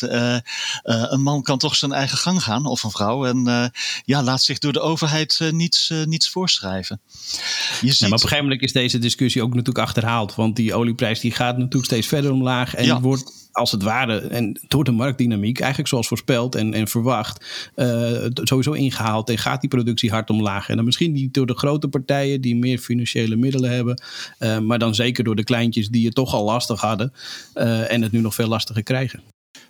een 0.81 1.21
man 1.21 1.43
kan 1.43 1.57
toch 1.57 1.75
zijn 1.75 1.91
eigen 1.91 2.17
gang 2.17 2.43
gaan, 2.43 2.65
of 2.65 2.83
een 2.83 2.91
vrouw. 2.91 3.25
En 3.25 3.71
ja, 4.05 4.23
laat 4.23 4.43
zich 4.43 4.59
door 4.59 4.73
de 4.73 4.76
overheid 4.79 5.49
niets, 5.51 5.93
niets 6.05 6.29
voorschrijven. 6.29 7.01
Je 7.81 7.87
ziet... 7.87 7.97
Ja, 7.97 8.07
maar 8.07 8.17
op 8.17 8.23
een 8.23 8.29
gegeven 8.29 8.43
moment 8.43 8.61
is 8.61 8.71
deze 8.71 8.99
discussie 8.99 9.41
ook 9.41 9.53
natuurlijk 9.53 9.85
achterhaald. 9.85 10.35
Want 10.35 10.55
die 10.55 10.73
olie 10.73 10.85
olieprijs 10.87 11.19
die 11.19 11.31
gaat 11.31 11.57
natuurlijk 11.57 11.85
steeds 11.85 12.07
verder 12.07 12.31
omlaag. 12.31 12.75
En 12.75 13.01
wordt 13.01 13.49
als 13.51 13.71
het 13.71 13.83
ware, 13.83 14.19
en 14.19 14.59
door 14.67 14.83
de 14.83 14.91
marktdynamiek, 14.91 15.59
eigenlijk 15.59 15.89
zoals 15.89 16.07
voorspeld 16.07 16.55
en, 16.55 16.73
en 16.73 16.87
verwacht, 16.87 17.45
uh, 17.75 18.25
sowieso 18.33 18.71
ingehaald. 18.71 19.29
En 19.29 19.37
gaat 19.37 19.61
die 19.61 19.69
productie 19.69 20.11
hard 20.11 20.29
omlaag. 20.29 20.69
En 20.69 20.75
dan 20.75 20.85
misschien 20.85 21.11
niet 21.11 21.33
door 21.33 21.45
de 21.45 21.57
grote 21.57 21.87
partijen 21.87 22.41
die 22.41 22.55
meer 22.55 22.77
financiële 22.77 23.35
middelen 23.35 23.71
hebben. 23.71 24.01
Uh, 24.39 24.59
maar 24.59 24.79
dan 24.79 24.95
zeker 24.95 25.23
door 25.23 25.35
de 25.35 25.43
kleintjes 25.43 25.89
die 25.89 26.05
het 26.05 26.15
toch 26.15 26.33
al 26.33 26.43
lastig 26.43 26.81
hadden. 26.81 27.13
Uh, 27.55 27.91
en 27.91 28.01
het 28.01 28.11
nu 28.11 28.19
nog 28.19 28.35
veel 28.35 28.47
lastiger 28.47 28.83
krijgen. 28.83 29.21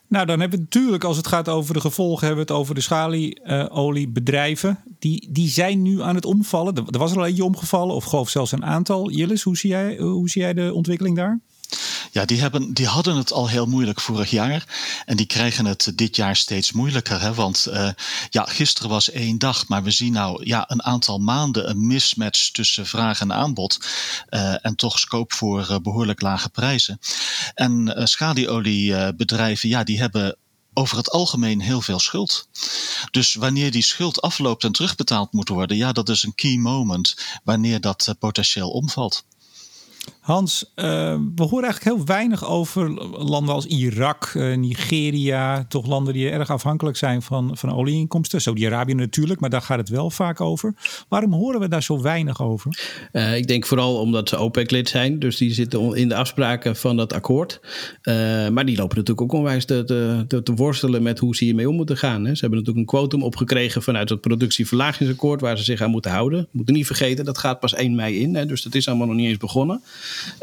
Nou, 0.08 0.26
dan 0.26 0.40
hebben 0.40 0.60
we 0.60 0.64
natuurlijk, 0.64 1.04
als 1.04 1.18
het 1.18 1.28
gaat 1.28 1.50
over 1.50 1.74
de 1.74 1.82
gevolgen, 1.82 2.28
hebben 2.28 2.46
we 2.46 2.52
het 2.52 2.62
over 2.62 2.76
de 2.76 2.82
schalieoliebedrijven. 2.82 4.80
die, 5.00 5.28
die 5.32 5.50
zijn 5.50 5.82
nu 5.82 6.02
aan 6.02 6.16
het 6.16 6.26
omvallen. 6.26 6.76
Er 6.76 7.00
was 7.00 7.16
al 7.16 7.26
eentje 7.26 7.44
omgevallen, 7.44 7.96
of 7.96 8.04
geloof 8.04 8.30
zelfs 8.30 8.52
een 8.52 8.66
aantal. 8.66 9.12
Jillis, 9.12 9.44
hoe 9.44 9.58
zie 9.58 9.70
jij, 9.70 9.98
hoe 9.98 10.30
zie 10.30 10.42
jij 10.42 10.54
de 10.54 10.74
ontwikkeling 10.74 11.16
daar? 11.16 11.40
Ja, 12.12 12.26
die, 12.26 12.40
hebben, 12.40 12.74
die 12.74 12.88
hadden 12.88 13.16
het 13.16 13.32
al 13.32 13.50
heel 13.50 13.66
moeilijk 13.66 14.02
vorig 14.02 14.30
jaar. 14.30 14.66
En 15.06 15.18
die 15.18 15.26
krijgen 15.26 15.66
het 15.66 15.92
dit 15.96 16.16
jaar 16.16 16.36
steeds 16.36 16.72
moeilijker. 16.72 17.22
Hè? 17.22 17.34
Want 17.34 17.68
uh, 17.70 17.90
ja, 18.30 18.44
gisteren 18.44 18.90
was 18.90 19.12
één 19.12 19.38
dag, 19.38 19.68
maar 19.68 19.84
we 19.84 19.92
zien 19.92 20.14
nou 20.14 20.46
ja, 20.46 20.66
een 20.68 20.84
aantal 20.84 21.18
maanden 21.18 21.70
een 21.70 21.88
mismatch 21.88 22.52
tussen 22.52 22.86
vraag 22.86 23.20
en 23.20 23.34
aanbod. 23.34 23.80
Uh, 24.30 24.66
en 24.66 24.76
toch 24.76 25.00
scope 25.00 25.36
voor 25.36 25.68
uh, 25.70 25.78
behoorlijk 25.82 26.22
lage 26.22 26.50
prijzen. 26.50 27.00
En 27.54 28.02
schalieoliebedrijven, 28.04 29.70
ja, 29.70 29.84
die 29.84 30.00
hebben 30.00 30.38
over 30.74 30.98
het 30.98 31.12
algemeen 31.12 31.62
heel 31.62 31.82
veel 31.82 32.00
schuld. 32.00 32.48
Dus 33.12 33.34
wanneer 33.34 33.72
die 33.72 33.82
schuld 33.82 34.22
afloopt 34.22 34.64
en 34.64 34.72
terugbetaald 34.72 35.34
moet 35.34 35.50
worden, 35.50 35.78
ja, 35.78 35.92
dat 35.92 36.10
is 36.10 36.24
een 36.24 36.36
key 36.36 36.58
moment 36.58 37.18
wanneer 37.44 37.82
dat 37.82 38.16
potentieel 38.20 38.70
omvalt. 38.70 39.24
Hans, 40.28 40.72
uh, 40.76 40.86
we 41.36 41.44
horen 41.44 41.64
eigenlijk 41.64 41.84
heel 41.84 42.06
weinig 42.06 42.46
over 42.46 42.90
landen 43.26 43.54
als 43.54 43.66
Irak, 43.66 44.34
uh, 44.34 44.58
Nigeria. 44.58 45.66
Toch 45.70 45.86
landen 45.86 46.14
die 46.14 46.30
erg 46.30 46.50
afhankelijk 46.50 46.98
zijn 46.98 47.22
van, 47.22 47.58
van 47.58 47.74
olieinkomsten. 47.74 48.42
Saudi-Arabië 48.42 48.94
natuurlijk, 48.94 49.40
maar 49.40 49.50
daar 49.50 49.62
gaat 49.62 49.78
het 49.78 49.90
wel 49.90 50.10
vaak 50.10 50.42
over. 50.42 50.74
Waarom 51.08 51.34
horen 51.34 51.60
we 51.60 51.68
daar 51.68 51.84
zo 51.84 52.02
weinig 52.02 52.42
over? 52.42 52.80
Uh, 53.12 53.36
ik 53.36 53.48
denk 53.48 53.66
vooral 53.66 54.00
omdat 54.00 54.30
ze 54.30 54.38
OPEC-lid 54.38 54.90
zijn. 54.90 55.20
Dus 55.20 55.38
die 55.38 55.54
zitten 55.54 55.96
in 55.96 56.10
de 56.10 56.16
afspraken 56.16 56.76
van 56.76 56.98
dat 56.98 57.14
akkoord. 57.14 57.60
maar 58.52 58.66
die 58.66 58.78
lopen 58.78 58.98
natuurlijk 58.98 59.22
ook 59.22 59.34
onwijs 59.34 59.66
te, 59.66 59.84
te, 60.28 60.44
te, 60.44 60.54
worstelen 60.54 61.04
met 61.04 61.20
hoe 61.20 61.36
ze 61.36 61.44
hiermee 61.44 61.70
om 61.70 61.76
moeten 61.76 61.98
gaan. 61.98 62.26
Hè. 62.26 62.36
Ze 62.36 62.42
hebben 62.42 62.60
natuurlijk 62.60 62.78
een 62.92 63.00
quotum 63.00 63.24
opgekregen 63.24 63.84
vanuit 63.84 64.10
het 64.10 64.22
productieverlagingsakkoord. 64.22 65.42
Waar 65.42 65.58
ze 65.58 65.64
zich 65.64 65.82
aan 65.82 65.92
moeten 65.92 66.12
houden. 66.12 66.48
Moeten 66.52 66.74
niet 66.74 66.86
vergeten, 66.86 67.26
dat 67.26 67.38
gaat 67.38 67.60
pas 67.60 67.74
1 67.74 67.96
mei 67.96 68.20
in. 68.20 68.36
Hè, 68.36 68.46
dus 68.46 68.64
dat 68.64 68.76
is 68.76 68.88
allemaal 68.88 69.08
nog 69.08 69.16
niet 69.16 69.28
eens 69.28 69.38
begonnen. 69.38 69.82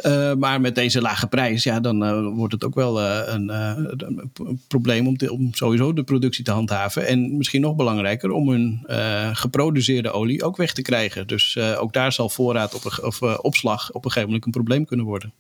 Uh, 0.02 0.34
maar 0.34 0.60
met 0.60 0.74
deze 0.74 1.00
lage 1.00 1.26
prijs, 1.26 1.62
ja, 1.62 1.80
dan 1.80 2.02
uh, 2.02 2.36
wordt 2.36 2.52
het 2.52 2.64
ook 2.64 2.74
wel 2.74 3.00
uh, 3.00 3.20
een, 3.26 4.32
probleem 4.68 5.06
om, 5.06 5.16
om, 5.28 5.54
sowieso 5.54 5.92
de 5.92 6.04
productie 6.04 6.44
te 6.44 6.50
handhaven. 6.50 7.06
En 7.06 7.36
misschien 7.36 7.60
nog 7.60 7.76
belangrijker, 7.76 8.30
om 8.30 8.48
hun 8.48 8.86
geproduceerde 9.32 10.10
olie 10.10 10.44
ook 10.44 10.56
weg 10.56 10.72
te 10.72 10.82
krijgen. 10.82 11.26
Dus 11.26 11.58
ook 11.58 11.92
daar 11.92 12.12
zal 12.12 12.28
voorraad 12.28 12.74
op 12.74 13.00
of 13.02 13.22
opslag 13.22 13.88
op 13.88 14.04
een 14.04 14.10
gegeven 14.10 14.28
moment 14.28 14.44
een 14.44 14.52
probleem 14.52 14.84
kunnen 14.84 15.06
worden. 15.06 15.32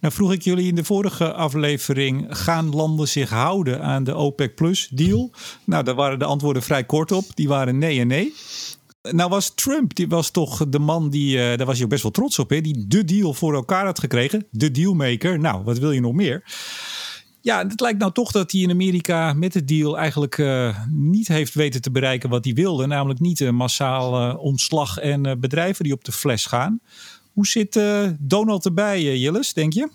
Nou 0.00 0.14
vroeg 0.14 0.32
ik 0.32 0.42
jullie 0.42 0.68
in 0.68 0.74
de 0.74 0.84
vorige 0.84 1.32
aflevering, 1.32 2.26
gaan 2.28 2.70
landen 2.70 3.08
zich 3.08 3.30
houden 3.30 3.82
aan 3.82 4.04
de 4.04 4.14
OPEC 4.14 4.54
Plus 4.54 4.88
deal? 4.90 5.30
Nou, 5.64 5.84
daar 5.84 5.94
waren 5.94 6.18
de 6.18 6.24
antwoorden 6.24 6.62
vrij 6.62 6.84
kort 6.84 7.12
op. 7.12 7.24
Die 7.34 7.48
waren 7.48 7.78
nee 7.78 8.00
en 8.00 8.06
nee. 8.06 8.34
Nou 9.10 9.30
was 9.30 9.54
Trump, 9.54 9.94
die 9.94 10.08
was 10.08 10.30
toch 10.30 10.68
de 10.68 10.78
man 10.78 11.10
die, 11.10 11.36
uh, 11.36 11.42
daar 11.42 11.66
was 11.66 11.74
hij 11.74 11.84
ook 11.84 11.90
best 11.90 12.02
wel 12.02 12.12
trots 12.12 12.38
op, 12.38 12.50
hè, 12.50 12.60
die 12.60 12.84
de 12.88 13.04
deal 13.04 13.34
voor 13.34 13.54
elkaar 13.54 13.84
had 13.84 13.98
gekregen. 13.98 14.46
De 14.50 14.70
dealmaker. 14.70 15.38
Nou, 15.38 15.64
wat 15.64 15.78
wil 15.78 15.90
je 15.90 16.00
nog 16.00 16.12
meer? 16.12 16.42
Ja, 17.40 17.66
het 17.66 17.80
lijkt 17.80 17.98
nou 17.98 18.12
toch 18.12 18.32
dat 18.32 18.52
hij 18.52 18.60
in 18.60 18.70
Amerika 18.70 19.32
met 19.32 19.52
de 19.52 19.64
deal 19.64 19.98
eigenlijk 19.98 20.38
uh, 20.38 20.78
niet 20.90 21.28
heeft 21.28 21.54
weten 21.54 21.82
te 21.82 21.90
bereiken 21.90 22.30
wat 22.30 22.44
hij 22.44 22.54
wilde. 22.54 22.86
Namelijk 22.86 23.20
niet 23.20 23.40
uh, 23.40 23.50
massaal 23.50 24.36
ontslag 24.36 24.98
en 24.98 25.40
bedrijven 25.40 25.84
die 25.84 25.92
op 25.92 26.04
de 26.04 26.12
fles 26.12 26.46
gaan. 26.46 26.80
Hoe 27.32 27.46
zit 27.46 27.80
Donald 28.18 28.64
erbij, 28.64 29.18
Jillis, 29.18 29.52
denk 29.52 29.72
je? 29.72 29.88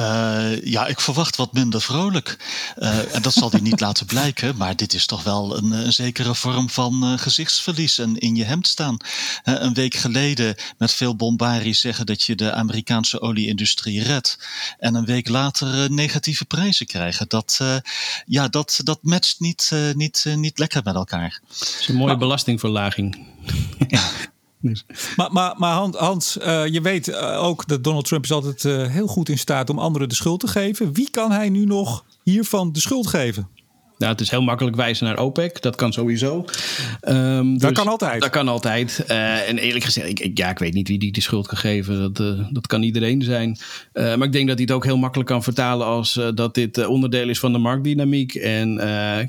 Uh, 0.00 0.64
ja, 0.64 0.86
ik 0.86 1.00
verwacht 1.00 1.36
wat 1.36 1.52
minder 1.52 1.80
vrolijk. 1.80 2.36
Uh, 2.78 3.14
en 3.14 3.22
dat 3.22 3.32
zal 3.32 3.50
hij 3.50 3.60
niet 3.60 3.80
laten 3.86 4.06
blijken. 4.06 4.56
Maar 4.56 4.76
dit 4.76 4.94
is 4.94 5.06
toch 5.06 5.22
wel 5.22 5.56
een, 5.56 5.70
een 5.70 5.92
zekere 5.92 6.34
vorm 6.34 6.70
van 6.70 7.04
uh, 7.04 7.18
gezichtsverlies 7.18 7.98
en 7.98 8.16
in 8.16 8.36
je 8.36 8.44
hemd 8.44 8.66
staan. 8.66 8.96
een 9.44 9.74
week 9.74 9.94
geleden 9.94 10.54
met 10.78 10.92
veel 10.92 11.16
bombarie 11.16 11.74
zeggen 11.74 12.06
dat 12.06 12.22
je 12.22 12.34
de 12.34 12.52
Amerikaanse 12.52 13.20
olieindustrie 13.20 14.02
redt. 14.02 14.38
En 14.78 14.94
een 14.94 15.04
week 15.04 15.28
later 15.28 15.90
negatieve 15.90 16.44
prijzen 16.44 16.86
krijgen. 16.86 17.28
Dat, 17.28 17.60
ja, 18.26 18.48
dat, 18.48 18.80
dat 18.84 18.98
matcht 19.02 19.40
niet, 19.40 19.72
niet, 19.94 20.24
niet 20.34 20.58
lekker 20.58 20.80
met 20.84 20.94
elkaar. 20.94 21.40
Dat 21.58 21.76
is 21.80 21.88
een 21.88 21.94
mooie 21.94 22.16
belastingverlaging. 22.16 23.26
Maar, 25.16 25.32
maar, 25.32 25.54
maar 25.58 25.90
Hans, 25.96 26.36
uh, 26.36 26.66
je 26.66 26.80
weet 26.80 27.08
uh, 27.08 27.44
ook 27.44 27.66
dat 27.66 27.84
Donald 27.84 28.04
Trump 28.04 28.24
is 28.24 28.32
altijd 28.32 28.64
uh, 28.64 28.86
heel 28.86 29.06
goed 29.06 29.28
in 29.28 29.38
staat 29.38 29.70
om 29.70 29.78
anderen 29.78 30.08
de 30.08 30.14
schuld 30.14 30.40
te 30.40 30.46
geven. 30.46 30.92
Wie 30.92 31.10
kan 31.10 31.30
hij 31.30 31.48
nu 31.48 31.64
nog 31.64 32.04
hiervan 32.22 32.72
de 32.72 32.80
schuld 32.80 33.06
geven? 33.06 33.48
Nou, 33.98 34.12
het 34.12 34.20
is 34.20 34.30
heel 34.30 34.42
makkelijk 34.42 34.76
wijzen 34.76 35.06
naar 35.06 35.18
OPEC. 35.18 35.62
Dat 35.62 35.76
kan 35.76 35.92
sowieso. 35.92 36.44
Um, 37.08 37.58
dat 37.58 37.68
dus 37.68 37.78
kan 37.78 37.88
altijd. 37.88 38.20
Dat 38.20 38.30
kan 38.30 38.48
altijd. 38.48 39.04
Uh, 39.10 39.48
en 39.48 39.58
eerlijk 39.58 39.84
gezegd, 39.84 40.08
ik, 40.08 40.20
ik, 40.20 40.38
ja, 40.38 40.50
ik 40.50 40.58
weet 40.58 40.74
niet 40.74 40.88
wie 40.88 40.98
die 40.98 41.12
die 41.12 41.22
schuld 41.22 41.46
kan 41.46 41.58
geven. 41.58 41.98
Dat, 41.98 42.20
uh, 42.20 42.46
dat 42.50 42.66
kan 42.66 42.82
iedereen 42.82 43.22
zijn. 43.22 43.58
Uh, 43.92 44.14
maar 44.14 44.26
ik 44.26 44.32
denk 44.32 44.48
dat 44.48 44.56
hij 44.56 44.66
het 44.66 44.76
ook 44.76 44.84
heel 44.84 44.96
makkelijk 44.96 45.28
kan 45.28 45.42
vertalen 45.42 45.86
als 45.86 46.20
dat 46.34 46.54
dit 46.54 46.86
onderdeel 46.86 47.28
is 47.28 47.38
van 47.38 47.52
de 47.52 47.58
marktdynamiek. 47.58 48.34
En 48.34 48.76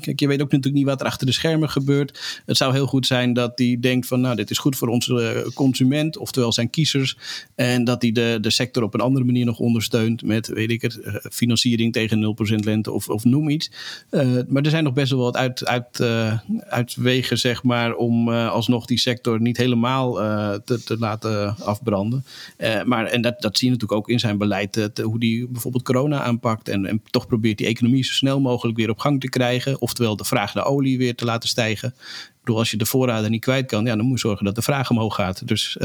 kijk, 0.00 0.20
je 0.20 0.26
weet 0.26 0.42
ook 0.42 0.50
natuurlijk 0.50 0.74
niet 0.74 0.84
wat 0.84 1.00
er 1.00 1.06
achter 1.06 1.26
de 1.26 1.32
schermen 1.32 1.70
gebeurt. 1.70 2.42
Het 2.46 2.56
zou 2.56 2.72
heel 2.72 2.86
goed 2.86 3.06
zijn 3.06 3.32
dat 3.32 3.52
hij 3.54 3.76
denkt 3.80 4.06
van, 4.06 4.20
nou, 4.20 4.36
dit 4.36 4.50
is 4.50 4.58
goed 4.58 4.76
voor 4.76 4.88
onze 4.88 5.50
consument, 5.54 6.16
oftewel 6.16 6.52
zijn 6.52 6.70
kiezers. 6.70 7.16
En 7.54 7.84
dat 7.84 8.02
hij 8.02 8.12
de, 8.12 8.38
de 8.40 8.50
sector 8.50 8.82
op 8.82 8.94
een 8.94 9.00
andere 9.00 9.24
manier 9.24 9.44
nog 9.44 9.58
ondersteunt 9.58 10.22
met, 10.22 10.48
weet 10.48 10.70
ik 10.70 10.82
het, 10.82 11.00
financiering 11.30 11.92
tegen 11.92 12.36
0% 12.52 12.54
lente 12.64 12.92
of, 12.92 13.08
of 13.08 13.24
noem 13.24 13.48
iets. 13.48 13.70
maar 14.48 14.59
maar 14.60 14.68
er 14.68 14.74
zijn 14.74 14.88
nog 14.88 15.00
best 15.00 15.10
wel 15.10 15.20
wat 15.20 15.36
uit, 15.36 15.66
uit, 15.66 15.98
uh, 16.00 16.38
uitwegen, 16.68 17.38
zeg 17.38 17.62
maar, 17.62 17.94
om 17.94 18.28
uh, 18.28 18.50
alsnog 18.50 18.86
die 18.86 18.98
sector 18.98 19.40
niet 19.40 19.56
helemaal 19.56 20.22
uh, 20.22 20.54
te, 20.64 20.82
te, 20.82 20.98
laten 20.98 21.56
afbranden. 21.58 22.24
maar, 22.84 23.06
en 23.06 23.22
dat, 23.22 23.40
dat 23.40 23.58
zie 23.58 23.66
je 23.68 23.72
natuurlijk 23.74 24.00
ook 24.00 24.08
in 24.08 24.18
zijn 24.18 24.38
beleid, 24.38 24.90
hoe 25.02 25.18
die 25.18 25.48
bijvoorbeeld 25.48 25.84
corona 25.84 26.22
aanpakt. 26.22 26.68
En, 26.68 26.86
en 26.86 27.02
toch 27.10 27.26
probeert 27.26 27.58
die 27.58 27.66
economie 27.66 28.04
zo 28.04 28.12
snel 28.12 28.40
mogelijk 28.40 28.78
weer 28.78 28.90
op 28.90 28.98
gang 28.98 29.20
te 29.20 29.28
krijgen. 29.28 29.80
Oftewel 29.80 30.16
de 30.16 30.24
vraag 30.24 30.54
naar 30.54 30.66
olie 30.66 30.98
weer 30.98 31.14
te 31.14 31.24
laten 31.24 31.48
stijgen. 31.48 31.94
Bedoel, 32.40 32.58
als 32.58 32.70
je 32.70 32.76
de 32.76 32.86
voorraden 32.86 33.30
niet 33.30 33.40
kwijt 33.40 33.66
kan, 33.66 33.84
ja, 33.84 33.96
dan 33.96 34.04
moet 34.04 34.20
je 34.20 34.26
zorgen 34.26 34.44
dat 34.44 34.54
de 34.54 34.62
vraag 34.62 34.90
omhoog 34.90 35.14
gaat. 35.14 35.48
Dus 35.48 35.76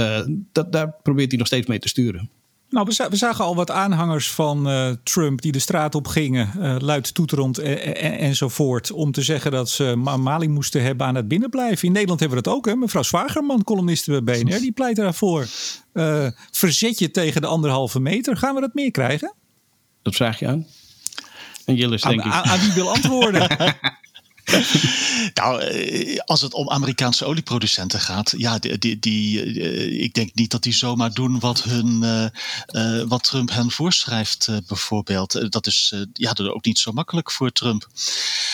dat, 0.51 0.71
daar 0.71 0.95
probeert 1.03 1.29
hij 1.29 1.37
nog 1.37 1.47
steeds 1.47 1.67
mee 1.67 1.79
te 1.79 1.87
sturen. 1.87 2.29
Nou, 2.75 2.87
we, 3.09 3.15
zagen 3.15 3.45
al 3.45 3.55
wat 3.55 3.71
aanhangers 3.71 4.31
van 4.31 4.69
uh, 4.69 4.91
Trump 5.03 5.41
die 5.41 5.51
de 5.51 5.59
straat 5.59 5.95
op 5.95 6.07
gingen, 6.07 6.51
uh, 6.57 6.75
luid 6.79 7.13
toeterend 7.13 7.57
en, 7.57 7.95
en, 7.95 8.17
enzovoort, 8.17 8.91
om 8.91 9.11
te 9.11 9.21
zeggen 9.21 9.51
dat 9.51 9.69
ze 9.69 9.95
Mali 9.95 10.47
moesten 10.47 10.81
hebben 10.81 11.07
aan 11.07 11.15
het 11.15 11.27
binnenblijven. 11.27 11.87
In 11.87 11.93
Nederland 11.93 12.19
hebben 12.19 12.37
we 12.37 12.43
dat 12.43 12.53
ook, 12.53 12.65
hè? 12.65 12.75
Mevrouw 12.75 13.03
Zwagerman, 13.03 13.63
columniste 13.63 14.23
bij 14.23 14.41
BNR, 14.41 14.59
die 14.59 14.71
pleit 14.71 14.95
daarvoor. 14.95 15.47
Uh, 15.93 16.27
verzet 16.51 16.99
je 16.99 17.11
tegen 17.11 17.41
de 17.41 17.47
anderhalve 17.47 17.99
meter. 17.99 18.37
Gaan 18.37 18.55
we 18.55 18.61
dat 18.61 18.73
meer 18.73 18.91
krijgen? 18.91 19.33
Dat 20.01 20.15
vraag 20.15 20.39
je 20.39 20.47
aan. 20.47 20.67
En 21.65 21.75
Jillis, 21.75 22.01
denk 22.01 22.21
aan, 22.21 22.27
ik. 22.27 22.33
Aan, 22.33 22.43
aan 22.43 22.59
wie 22.59 22.73
wil 22.73 22.89
antwoorden? 22.89 23.47
nou, 25.33 25.61
eh, 25.61 26.19
als 26.25 26.41
het 26.41 26.53
om 26.53 26.69
Amerikaanse 26.69 27.25
olieproducenten 27.25 27.99
gaat, 27.99 28.33
ja, 28.37 28.59
die, 28.59 28.99
die, 28.99 29.41
eh, 29.41 30.03
ik 30.03 30.13
denk 30.13 30.33
niet 30.33 30.51
dat 30.51 30.63
die 30.63 30.73
zomaar 30.73 31.13
doen 31.13 31.39
wat, 31.39 31.63
hun, 31.63 32.03
uh, 32.71 33.01
wat 33.07 33.23
Trump 33.23 33.51
hen 33.51 33.71
voorschrijft, 33.71 34.49
bijvoorbeeld. 34.67 35.51
dat 35.51 35.67
is 35.67 35.93
ja, 36.13 36.33
dat 36.33 36.47
ook 36.47 36.65
niet 36.65 36.79
zo 36.79 36.91
makkelijk 36.91 37.31
voor 37.31 37.51
Trump. 37.51 37.87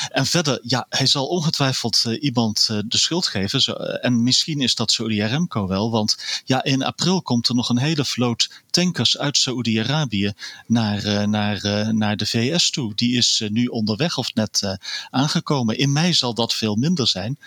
En 0.10 0.26
verder, 0.26 0.60
ja, 0.64 0.86
hij 0.90 1.06
zal 1.06 1.28
ongetwijfeld 1.28 2.06
iemand 2.20 2.68
de 2.68 2.98
schuld 2.98 3.28
geven. 3.28 4.02
En 4.02 4.24
misschien 4.24 4.62
is 4.62 4.76
dat 4.76 4.92
Saudi 4.92 5.22
Aramco 5.22 5.68
wel, 5.68 5.92
want 5.92 6.18
ja, 6.46 6.64
in 6.64 6.84
april 6.84 7.22
komt 7.22 7.48
er 7.48 7.56
nog 7.56 7.70
een 7.70 7.80
hele 7.80 8.06
vloot 8.06 8.50
tankers 8.72 9.18
uit 9.18 9.38
Saoedi-Arabië 9.38 10.34
naar, 10.68 11.30
naar, 11.30 11.90
naar 11.94 12.18
de 12.18 12.26
VS 12.26 12.70
toe. 12.70 12.96
Die 12.96 13.18
is 13.18 13.44
nu 13.50 13.66
onderweg 13.66 14.18
of 14.18 14.34
net 14.34 14.78
aangekomen. 15.10 15.78
In 15.78 15.92
mei 15.92 16.14
zal 16.14 16.34
dat 16.34 16.54
veel 16.54 16.76
minder 16.76 17.08
zijn. 17.08 17.38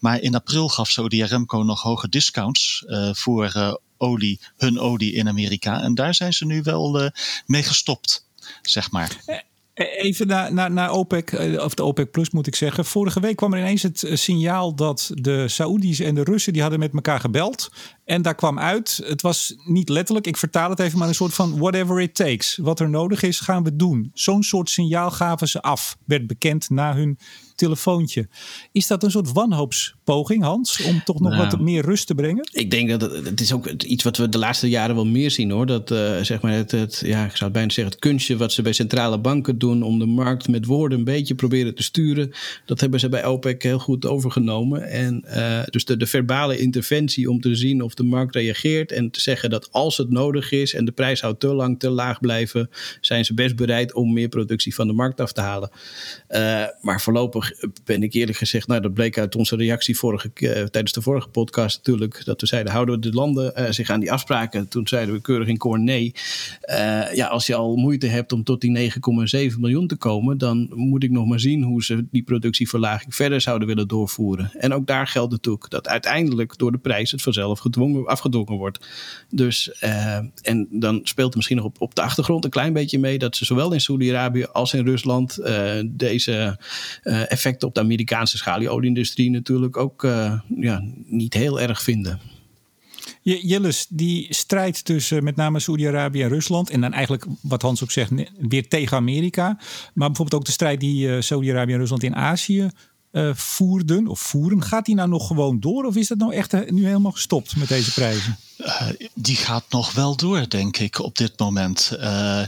Maar 0.00 0.20
in 0.20 0.34
april 0.34 0.68
gaf 0.68 0.90
Saudi 0.90 1.22
Aramco 1.22 1.62
nog 1.62 1.82
hoge 1.82 2.08
discounts 2.08 2.84
voor 3.12 3.78
olie, 3.96 4.40
hun 4.56 4.78
olie 4.78 5.12
in 5.12 5.28
Amerika. 5.28 5.82
En 5.82 5.94
daar 5.94 6.14
zijn 6.14 6.32
ze 6.32 6.46
nu 6.46 6.62
wel 6.62 7.10
mee 7.46 7.62
gestopt, 7.62 8.26
zeg 8.62 8.90
maar. 8.90 9.16
Even 9.74 10.26
naar, 10.26 10.52
naar, 10.52 10.70
naar 10.70 10.90
OPEC, 10.90 11.32
of 11.58 11.74
de 11.74 11.82
OPEC 11.82 12.10
Plus 12.10 12.30
moet 12.30 12.46
ik 12.46 12.54
zeggen. 12.54 12.84
Vorige 12.84 13.20
week 13.20 13.36
kwam 13.36 13.52
er 13.52 13.58
ineens 13.58 13.82
het 13.82 14.06
signaal 14.12 14.74
dat 14.74 15.10
de 15.14 15.48
Saoedi's 15.48 16.00
en 16.00 16.14
de 16.14 16.24
Russen 16.24 16.52
die 16.52 16.62
hadden 16.62 16.80
met 16.80 16.94
elkaar 16.94 17.20
gebeld. 17.20 17.70
En 18.06 18.22
daar 18.22 18.34
kwam 18.34 18.58
uit, 18.58 19.00
het 19.04 19.22
was 19.22 19.54
niet 19.64 19.88
letterlijk, 19.88 20.26
ik 20.26 20.36
vertaal 20.36 20.70
het 20.70 20.78
even, 20.78 20.98
maar 20.98 21.08
een 21.08 21.14
soort 21.14 21.34
van 21.34 21.58
whatever 21.58 22.00
it 22.00 22.14
takes. 22.14 22.56
Wat 22.62 22.80
er 22.80 22.88
nodig 22.88 23.22
is, 23.22 23.40
gaan 23.40 23.64
we 23.64 23.76
doen. 23.76 24.10
Zo'n 24.14 24.42
soort 24.42 24.70
signaal 24.70 25.10
gaven 25.10 25.48
ze 25.48 25.62
af, 25.62 25.96
werd 26.04 26.26
bekend 26.26 26.70
na 26.70 26.94
hun 26.94 27.18
telefoontje. 27.56 28.28
Is 28.72 28.86
dat 28.86 29.02
een 29.02 29.10
soort 29.10 29.32
wanhoopspoging, 29.32 30.42
Hans, 30.42 30.82
om 30.82 31.02
toch 31.04 31.20
nog 31.20 31.36
wat 31.36 31.50
nou, 31.50 31.62
meer 31.62 31.84
rust 31.84 32.06
te 32.06 32.14
brengen? 32.14 32.48
Ik 32.52 32.70
denk 32.70 32.88
dat 32.88 33.00
het, 33.00 33.24
het, 33.24 33.40
is 33.40 33.52
ook 33.52 33.66
iets 33.66 34.04
wat 34.04 34.16
we 34.16 34.28
de 34.28 34.38
laatste 34.38 34.68
jaren 34.68 34.94
wel 34.94 35.06
meer 35.06 35.30
zien 35.30 35.50
hoor. 35.50 35.66
Dat 35.66 35.90
uh, 35.90 36.20
zeg 36.20 36.40
maar 36.40 36.52
het, 36.52 36.70
het, 36.70 37.02
ja, 37.04 37.24
ik 37.24 37.30
zou 37.30 37.44
het 37.44 37.52
bijna 37.52 37.70
zeggen, 37.70 37.92
het 37.92 38.02
kunstje 38.02 38.36
wat 38.36 38.52
ze 38.52 38.62
bij 38.62 38.72
centrale 38.72 39.18
banken 39.18 39.58
doen 39.58 39.82
om 39.82 39.98
de 39.98 40.06
markt 40.06 40.48
met 40.48 40.66
woorden 40.66 40.98
een 40.98 41.04
beetje 41.04 41.34
proberen 41.34 41.74
te 41.74 41.82
sturen. 41.82 42.32
Dat 42.64 42.80
hebben 42.80 43.00
ze 43.00 43.08
bij 43.08 43.24
OPEC 43.24 43.62
heel 43.62 43.78
goed 43.78 44.06
overgenomen. 44.06 44.88
En 44.88 45.24
uh, 45.26 45.62
dus 45.64 45.84
de, 45.84 45.96
de 45.96 46.06
verbale 46.06 46.58
interventie 46.58 47.30
om 47.30 47.40
te 47.40 47.54
zien 47.54 47.82
of 47.82 47.94
de 47.96 48.02
markt 48.02 48.34
reageert 48.34 48.92
en 48.92 49.10
te 49.10 49.20
zeggen 49.20 49.50
dat 49.50 49.72
als 49.72 49.96
het 49.96 50.10
nodig 50.10 50.52
is 50.52 50.74
en 50.74 50.84
de 50.84 50.92
prijs 50.92 51.20
houdt 51.20 51.40
te 51.40 51.54
lang 51.54 51.78
te 51.78 51.90
laag 51.90 52.20
blijven, 52.20 52.70
zijn 53.00 53.24
ze 53.24 53.34
best 53.34 53.56
bereid 53.56 53.92
om 53.92 54.12
meer 54.12 54.28
productie 54.28 54.74
van 54.74 54.86
de 54.86 54.92
markt 54.92 55.20
af 55.20 55.32
te 55.32 55.40
halen. 55.40 55.70
Uh, 56.28 56.64
maar 56.80 57.00
voorlopig 57.00 57.52
ben 57.84 58.02
ik 58.02 58.12
eerlijk 58.12 58.38
gezegd, 58.38 58.66
nou 58.66 58.80
dat 58.80 58.94
bleek 58.94 59.18
uit 59.18 59.36
onze 59.36 59.56
reactie 59.56 59.96
vorige, 59.96 60.30
uh, 60.34 60.50
tijdens 60.50 60.92
de 60.92 61.02
vorige 61.02 61.28
podcast 61.28 61.76
natuurlijk, 61.76 62.24
dat 62.24 62.40
we 62.40 62.46
zeiden 62.46 62.72
houden 62.72 63.00
de 63.00 63.12
landen 63.12 63.52
uh, 63.56 63.70
zich 63.70 63.90
aan 63.90 64.00
die 64.00 64.12
afspraken. 64.12 64.68
Toen 64.68 64.88
zeiden 64.88 65.14
we 65.14 65.20
keurig 65.20 65.48
in 65.48 65.56
koor 65.56 65.80
nee. 65.80 66.14
ja, 67.14 67.26
als 67.26 67.46
je 67.46 67.54
al 67.54 67.76
moeite 67.76 68.06
hebt 68.06 68.32
om 68.32 68.44
tot 68.44 68.60
die 68.60 68.90
9,7 69.50 69.58
miljoen 69.58 69.86
te 69.86 69.96
komen, 69.96 70.38
dan 70.38 70.68
moet 70.74 71.02
ik 71.02 71.10
nog 71.10 71.26
maar 71.26 71.40
zien 71.40 71.62
hoe 71.62 71.84
ze 71.84 72.06
die 72.10 72.22
productieverlaging 72.22 73.14
verder 73.14 73.40
zouden 73.40 73.68
willen 73.68 73.88
doorvoeren. 73.88 74.50
En 74.58 74.74
ook 74.74 74.86
daar 74.86 75.06
geldt 75.06 75.32
natuurlijk 75.32 75.70
dat 75.70 75.88
uiteindelijk 75.88 76.58
door 76.58 76.72
de 76.72 76.78
prijs 76.78 77.10
het 77.10 77.22
vanzelf 77.22 77.58
gedwongen 77.58 77.85
afgedwongen 77.94 78.56
wordt. 78.56 78.86
Dus, 79.30 79.70
uh, 79.82 80.16
en 80.42 80.68
dan 80.70 81.00
speelt 81.02 81.30
er 81.30 81.36
misschien 81.36 81.56
nog 81.56 81.66
op, 81.66 81.80
op 81.80 81.94
de 81.94 82.02
achtergrond 82.02 82.44
een 82.44 82.50
klein 82.50 82.72
beetje 82.72 82.98
mee 82.98 83.18
dat 83.18 83.36
ze 83.36 83.44
zowel 83.44 83.72
in 83.72 83.80
Saudi-Arabië 83.80 84.44
als 84.44 84.74
in 84.74 84.84
Rusland 84.84 85.38
uh, 85.38 85.72
deze 85.86 86.58
uh, 87.02 87.32
effecten 87.32 87.68
op 87.68 87.74
de 87.74 87.80
Amerikaanse 87.80 88.36
schalieolieindustrie 88.36 89.30
natuurlijk 89.30 89.76
ook 89.76 90.02
ja, 90.60 90.84
niet 91.06 91.34
heel 91.34 91.60
erg 91.60 91.82
vinden. 91.82 92.20
Jillis, 93.22 93.86
die 93.88 94.26
strijd 94.34 94.84
tussen 94.84 95.24
met 95.24 95.36
name 95.36 95.60
Saudi-Arabië 95.60 96.22
en 96.22 96.28
Rusland. 96.28 96.70
En 96.70 96.80
dan 96.80 96.92
eigenlijk, 96.92 97.26
wat 97.40 97.62
Hans 97.62 97.82
ook 97.82 97.90
zegt, 97.90 98.10
weer 98.38 98.68
tegen 98.68 98.96
Amerika. 98.96 99.58
Maar 99.94 100.06
bijvoorbeeld 100.06 100.34
ook 100.34 100.44
de 100.44 100.52
strijd 100.52 100.80
die 100.80 101.20
Saudi-Arabië 101.22 101.72
en 101.72 101.78
Rusland 101.78 102.02
in 102.02 102.16
Azië 102.16 102.70
uh, 103.12 103.34
voerden 103.34 104.06
of 104.06 104.20
voeren. 104.20 104.62
Gaat 104.62 104.84
die 104.84 104.94
nou 104.94 105.08
nog 105.08 105.26
gewoon 105.26 105.60
door 105.60 105.84
of 105.84 105.96
is 105.96 106.08
dat 106.08 106.18
nou 106.18 106.34
echt 106.34 106.70
nu 106.70 106.86
helemaal 106.86 107.12
gestopt 107.12 107.56
met 107.56 107.68
deze 107.68 107.92
prijzen? 107.92 108.36
Uh, 108.58 108.88
die 109.14 109.36
gaat 109.36 109.64
nog 109.68 109.92
wel 109.92 110.16
door, 110.16 110.48
denk 110.48 110.76
ik, 110.76 110.98
op 110.98 111.16
dit 111.16 111.38
moment. 111.38 111.92
Uh, 111.92 112.42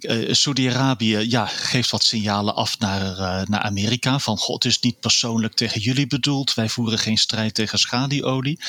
uh, 0.00 0.34
Saudi-Arabië 0.34 1.18
ja, 1.18 1.46
geeft 1.46 1.90
wat 1.90 2.04
signalen 2.04 2.54
af 2.54 2.78
naar, 2.78 3.16
naar 3.48 3.60
Amerika. 3.60 4.18
Van 4.18 4.36
god, 4.36 4.64
is 4.64 4.80
niet 4.80 5.00
persoonlijk 5.00 5.54
tegen 5.54 5.80
jullie 5.80 6.06
bedoeld. 6.06 6.54
Wij 6.54 6.68
voeren 6.68 6.98
geen 6.98 7.18
strijd 7.18 7.54
tegen 7.54 7.78
schadiolie. 7.78 8.60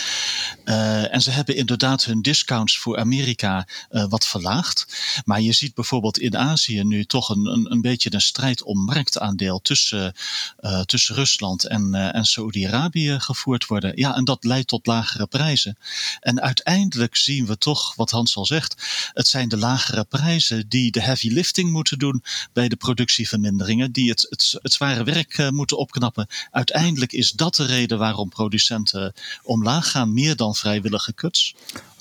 en 0.64 1.22
ze 1.22 1.32
hebben 1.32 1.56
inderdaad 1.56 2.04
hun 2.04 2.22
discounts 2.22 2.78
voor 2.78 3.00
Amerika 3.00 3.68
wat 3.90 4.28
verlaagd. 4.28 4.86
Maar 5.26 5.42
je 5.42 5.54
ziet 5.54 5.74
bijvoorbeeld 5.74 6.20
in 6.20 6.38
Azië 6.38 6.84
nu 6.84 7.06
toch 7.06 7.30
een, 7.30 7.46
een, 7.46 7.72
een 7.72 7.82
beetje 7.82 8.14
een 8.14 8.22
strijd 8.22 8.64
om 8.64 8.86
marktaandeel 8.86 9.60
tussen, 9.62 10.16
tussen 10.86 11.16
Rusland 11.16 11.68
en, 11.68 11.94
en 11.94 12.26
Saudi-Arabië 12.26 13.20
gevoerd 13.20 13.66
worden. 13.66 13.92
Ja, 13.96 14.16
en 14.16 14.26
dat 14.26 14.44
leidt 14.44 14.68
tot 14.68 14.86
lagere 14.86 15.28
prijzen. 15.28 15.78
En 16.20 16.42
uiteindelijk 16.42 16.70
uiteindelijk 16.72 17.16
zien 17.16 17.46
we 17.46 17.58
toch, 17.58 17.96
wat 17.96 18.12
Hans 18.12 18.36
al 18.36 18.46
zegt, 18.46 18.76
het 19.14 19.28
zijn 19.28 19.50
de 19.50 19.58
lagere 19.58 20.04
prijzen 20.04 20.70
die 20.70 20.92
de 20.92 21.02
heavy 21.02 21.30
lifting 21.30 21.72
moeten 21.72 22.00
doen 22.00 22.24
bij 22.54 22.68
de 22.68 22.76
productieverminderingen, 22.76 23.92
die 23.92 24.10
het, 24.10 24.28
het, 24.62 24.74
zware 24.74 25.04
werk 25.04 25.38
uh, 25.38 25.50
moeten 25.50 25.78
opknappen. 25.78 26.28
Uiteindelijk 26.52 27.12
is 27.12 27.32
dat 27.32 27.56
de 27.56 27.66
reden 27.66 27.98
waarom 27.98 28.30
producenten 28.30 29.14
omlaag 29.44 29.92
gaan, 29.92 30.14
meer 30.14 30.36
dan 30.36 30.56
vrijwillige 30.56 31.14
cuts. 31.14 31.56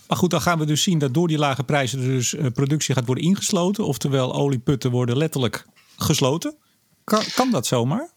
Maar 0.09 0.18
goed, 0.18 0.30
dan 0.30 0.42
gaan 0.42 0.59
we 0.59 0.66
dus 0.66 0.83
zien 0.83 0.98
dat 0.98 1.14
door 1.14 1.28
die 1.28 1.38
lage 1.38 1.62
prijzen 1.62 2.00
dus 2.00 2.35
uh, 2.35 2.46
productie 2.54 2.94
gaat 2.94 3.06
worden 3.06 3.24
ingesloten. 3.24 3.87
Oftewel, 3.87 4.35
olieputten 4.35 4.90
worden 4.90 5.16
letterlijk 5.16 5.66
gesloten. 5.96 6.54
Kan, 7.04 7.24
kan 7.35 7.50
dat 7.50 7.66
zomaar? 7.66 8.09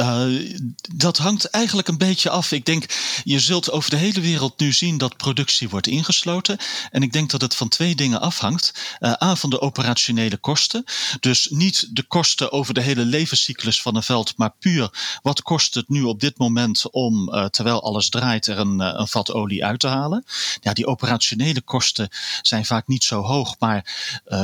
Uh, 0.00 0.56
dat 0.94 1.16
hangt 1.16 1.44
eigenlijk 1.44 1.88
een 1.88 1.98
beetje 1.98 2.30
af. 2.30 2.52
Ik 2.52 2.64
denk, 2.64 2.84
je 3.24 3.40
zult 3.40 3.70
over 3.70 3.90
de 3.90 3.96
hele 3.96 4.20
wereld 4.20 4.58
nu 4.58 4.72
zien 4.72 4.98
dat 4.98 5.16
productie 5.16 5.68
wordt 5.68 5.86
ingesloten. 5.86 6.58
En 6.90 7.02
ik 7.02 7.12
denk 7.12 7.30
dat 7.30 7.40
het 7.40 7.54
van 7.54 7.68
twee 7.68 7.94
dingen 7.94 8.20
afhangt. 8.20 8.96
Uh, 9.00 9.12
A, 9.22 9.34
van 9.34 9.50
de 9.50 9.60
operationele 9.60 10.36
kosten. 10.36 10.84
Dus 11.20 11.48
niet 11.50 11.88
de 11.90 12.02
kosten 12.02 12.52
over 12.52 12.74
de 12.74 12.80
hele 12.80 13.04
levenscyclus 13.04 13.82
van 13.82 13.96
een 13.96 14.02
veld, 14.02 14.32
maar 14.36 14.54
puur 14.58 15.18
wat 15.22 15.42
kost 15.42 15.74
het 15.74 15.88
nu 15.88 16.02
op 16.02 16.20
dit 16.20 16.38
moment 16.38 16.90
om, 16.90 17.34
uh, 17.34 17.44
terwijl 17.44 17.82
alles 17.82 18.08
draait, 18.08 18.46
er 18.46 18.58
een, 18.58 18.78
een 18.78 19.08
vat 19.08 19.32
olie 19.32 19.64
uit 19.64 19.80
te 19.80 19.86
halen. 19.86 20.24
Ja, 20.60 20.72
die 20.72 20.86
operationele 20.86 21.60
kosten 21.60 22.08
zijn 22.42 22.64
vaak 22.64 22.86
niet 22.86 23.04
zo 23.04 23.22
hoog, 23.22 23.56
maar 23.58 23.94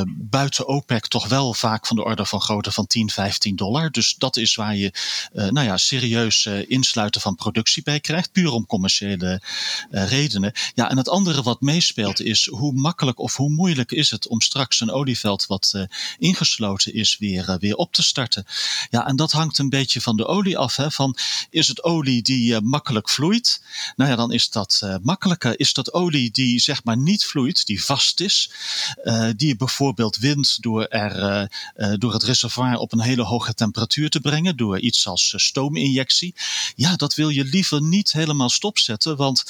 buiten 0.07 0.69
OPEC 0.69 1.07
toch 1.07 1.29
wel 1.29 1.55
vaak 1.55 1.87
van 1.87 1.97
de 1.97 2.05
orde 2.05 2.27
van 2.27 2.40
grootte 2.40 2.73
van 2.73 2.87
10, 2.87 3.11
15 3.11 3.57
dollar. 3.57 3.90
Dus 3.90 4.14
dat 4.19 4.37
is 4.37 4.55
waar 4.55 4.77
je 4.77 4.92
nou 5.53 5.67
ja, 5.67 5.77
serieus 5.77 6.45
uh, 6.45 6.71
insluiten 6.71 7.21
van 7.21 7.35
productie 7.35 7.83
bij 7.83 8.01
krijgt, 8.01 8.33
puur 8.33 8.51
om 8.51 8.67
commerciële 8.67 9.43
uh, 9.91 10.09
redenen. 10.09 10.53
Ja, 10.75 10.91
en 10.91 10.97
het 10.97 11.09
andere 11.09 11.43
wat 11.43 11.61
meespeelt 11.61 12.21
is 12.21 12.47
hoe 12.47 12.73
makkelijk 12.73 13.19
of 13.19 13.37
hoe 13.37 13.51
moeilijk 13.51 13.93
is 13.93 14.11
het 14.11 14.27
om 14.29 14.41
straks 14.41 14.81
een 14.81 14.91
olieveld 14.91 15.47
wat 15.47 15.87
ingesloten 16.19 16.95
is 16.95 17.19
weer, 17.19 17.57
weer 17.61 17.77
op 17.77 17.93
te 17.93 18.03
starten. 18.03 18.47
Ja, 18.91 19.07
en 19.07 19.17
dat 19.17 19.33
hangt 19.33 19.59
een 19.59 19.69
beetje 19.69 20.01
van 20.01 20.17
de 20.17 20.27
olie 20.27 20.59
af. 20.59 20.77
Hè, 20.77 20.91
van 20.91 21.17
is 21.51 21.69
het 21.69 21.83
olie 21.83 22.23
die 22.23 22.61
makkelijk 22.61 23.09
vloeit? 23.09 23.63
Nou 23.97 24.11
ja, 24.11 24.17
dan 24.17 24.33
is 24.33 24.51
dat 24.51 24.99
makkelijker. 25.03 25.61
Is 25.61 25.73
dat 25.73 25.93
olie 25.93 26.31
die 26.31 26.61
zeg 26.61 26.85
maar 26.85 26.97
niet 26.97 27.25
vloeit, 27.25 27.67
die 27.67 27.85
vast 27.85 28.21
is, 28.21 28.51
die 29.37 29.57
bijvoorbeeld 29.57 30.17
wint 30.17 30.63
door, 30.63 30.85
er, 30.85 31.51
door 31.99 32.13
het 32.13 32.23
reservoir 32.23 32.77
op 32.77 32.93
een 32.93 33.01
hele 33.01 33.23
hoge 33.23 33.55
temperatuur 33.55 34.11
te 34.11 34.21
brengen, 34.21 34.57
door 34.57 34.79
iets 34.79 35.07
als 35.07 35.33
eh, 35.33 35.36
stoominjectie. 35.38 36.35
Ja, 36.77 36.96
dat 36.96 37.14
wil 37.14 37.29
je 37.29 37.44
liever 37.44 37.83
niet 37.83 38.12
helemaal 38.12 38.49
stopzetten, 38.49 39.16
want 39.16 39.44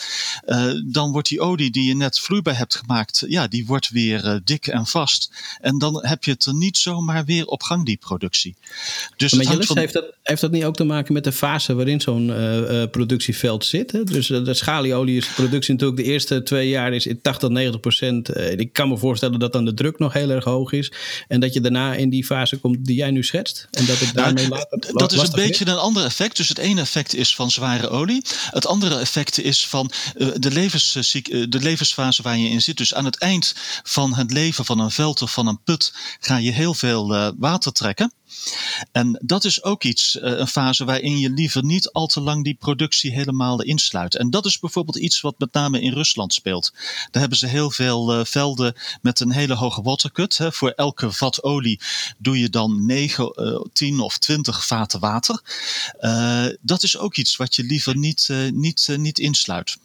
uh, 0.46 0.72
dan 0.84 1.12
wordt 1.12 1.28
die 1.28 1.40
olie 1.40 1.70
die 1.70 1.84
je 1.84 1.94
net 1.94 2.18
vloeibaar 2.18 2.56
hebt 2.56 2.74
gemaakt, 2.74 3.24
ja, 3.28 3.46
die 3.46 3.66
wordt 3.66 3.88
weer 3.88 4.24
uh, 4.24 4.36
dik 4.44 4.66
en 4.66 4.86
vast. 4.86 5.30
En 5.60 5.78
dan 5.78 6.06
heb 6.06 6.24
je 6.24 6.30
het 6.30 6.44
er 6.44 6.54
niet 6.54 6.76
zomaar 6.76 7.24
weer 7.24 7.46
op 7.46 7.62
gang, 7.62 7.84
die 7.84 7.96
productie. 7.96 8.54
Dus 9.16 9.32
maar 9.32 9.44
van... 9.44 9.78
heeft, 9.78 9.92
dat, 9.92 10.14
heeft 10.22 10.40
dat 10.40 10.50
niet 10.50 10.64
ook 10.64 10.76
te 10.76 10.84
maken 10.84 11.12
met 11.12 11.24
de 11.24 11.32
fase 11.32 11.74
waarin 11.74 12.00
zo'n 12.00 12.28
uh, 12.28 12.84
productieveld 12.90 13.64
zit? 13.64 13.92
Hè? 13.92 14.04
Dus 14.04 14.26
de 14.26 14.54
schalieolie 14.54 15.16
is 15.16 15.26
productie 15.26 15.72
natuurlijk 15.72 16.00
de 16.00 16.12
eerste 16.12 16.42
twee 16.42 16.68
jaar 16.68 16.92
is 16.92 17.08
80, 17.22 17.48
90 17.48 17.80
procent. 17.80 18.36
ik 18.36 18.72
kan 18.72 18.88
me 18.88 18.96
voorstellen 18.96 19.38
dat 19.38 19.52
dan 19.52 19.64
de 19.64 19.74
druk 19.74 19.98
nog 19.98 20.12
heel 20.12 20.30
erg 20.30 20.44
hoog 20.44 20.72
is. 20.72 20.92
En 21.28 21.40
dat 21.40 21.52
je 21.52 21.60
daarna 21.60 21.94
in 21.94 22.10
die 22.10 22.24
fase 22.24 22.56
komt 22.56 22.84
die 22.84 22.96
jij 22.96 23.10
nu 23.10 23.24
schetst. 23.24 23.68
En 23.70 23.86
dat 23.86 23.98
het 23.98 24.12
nou, 24.12 24.26
daarmee 24.26 24.48
nou, 24.48 24.64
later. 24.70 24.92
Dat 24.92 25.12
is 25.12 25.22
een 25.22 25.30
beetje 25.34 25.64
een 25.76 25.82
ander 25.82 26.04
effect. 26.04 26.36
Dus 26.36 26.48
het 26.48 26.58
ene 26.58 26.80
effect 26.80 27.14
is 27.14 27.34
van 27.34 27.50
zware 27.50 27.88
olie. 27.88 28.24
Het 28.50 28.66
andere 28.66 28.98
effect 28.98 29.38
is 29.38 29.66
van 29.66 29.90
uh, 30.16 30.28
de, 30.34 30.50
levens, 30.50 31.14
uh, 31.14 31.46
de 31.48 31.60
levensfase 31.60 32.22
waar 32.22 32.38
je 32.38 32.48
in 32.48 32.62
zit. 32.62 32.76
Dus 32.76 32.94
aan 32.94 33.04
het 33.04 33.18
eind 33.18 33.54
van 33.82 34.14
het 34.14 34.30
leven 34.32 34.64
van 34.64 34.78
een 34.78 34.90
veld 34.90 35.22
of 35.22 35.32
van 35.32 35.46
een 35.46 35.62
put 35.62 35.92
ga 36.20 36.36
je 36.36 36.50
heel 36.50 36.74
veel 36.74 37.34
water 37.36 37.72
trekken. 37.72 38.12
En 38.92 39.20
dat 39.24 39.44
is 39.44 39.62
ook 39.62 39.84
iets, 39.84 40.18
eh, 40.18 40.38
een 40.38 40.46
fase 40.46 40.84
waarin 40.84 41.18
je 41.18 41.30
liever 41.30 41.64
niet 41.64 41.90
al 41.90 42.06
te 42.06 42.20
lang 42.20 42.44
die 42.44 42.54
productie 42.54 43.12
helemaal 43.12 43.62
insluit. 43.62 44.16
En 44.16 44.30
dat 44.30 44.46
is 44.46 44.58
bijvoorbeeld 44.58 44.96
iets 44.96 45.20
wat 45.20 45.38
met 45.38 45.52
name 45.52 45.80
in 45.80 45.92
Rusland 45.92 46.34
speelt. 46.34 46.72
Daar 47.10 47.20
hebben 47.20 47.38
ze 47.38 47.46
heel 47.46 47.70
veel 47.70 48.18
uh, 48.18 48.24
velden 48.24 48.74
met 49.02 49.20
een 49.20 49.30
hele 49.30 49.54
hoge 49.54 49.82
watercut. 49.82 50.36
Hè. 50.36 50.52
Voor 50.52 50.70
elke 50.70 51.12
vat 51.12 51.42
olie 51.42 51.80
doe 52.18 52.38
je 52.38 52.50
dan 52.50 52.86
9, 52.86 53.32
uh, 53.36 53.60
10 53.72 54.00
of 54.00 54.18
20 54.18 54.66
vaten 54.66 55.00
water. 55.00 55.40
Dat 56.60 56.82
is 56.82 56.98
ook 56.98 57.16
iets 57.16 57.36
wat 57.36 57.56
je 57.56 57.64
liever 57.64 57.96
niet, 57.96 58.28
niet, 58.52 58.88
niet 58.96 59.18
insluit. 59.18 59.76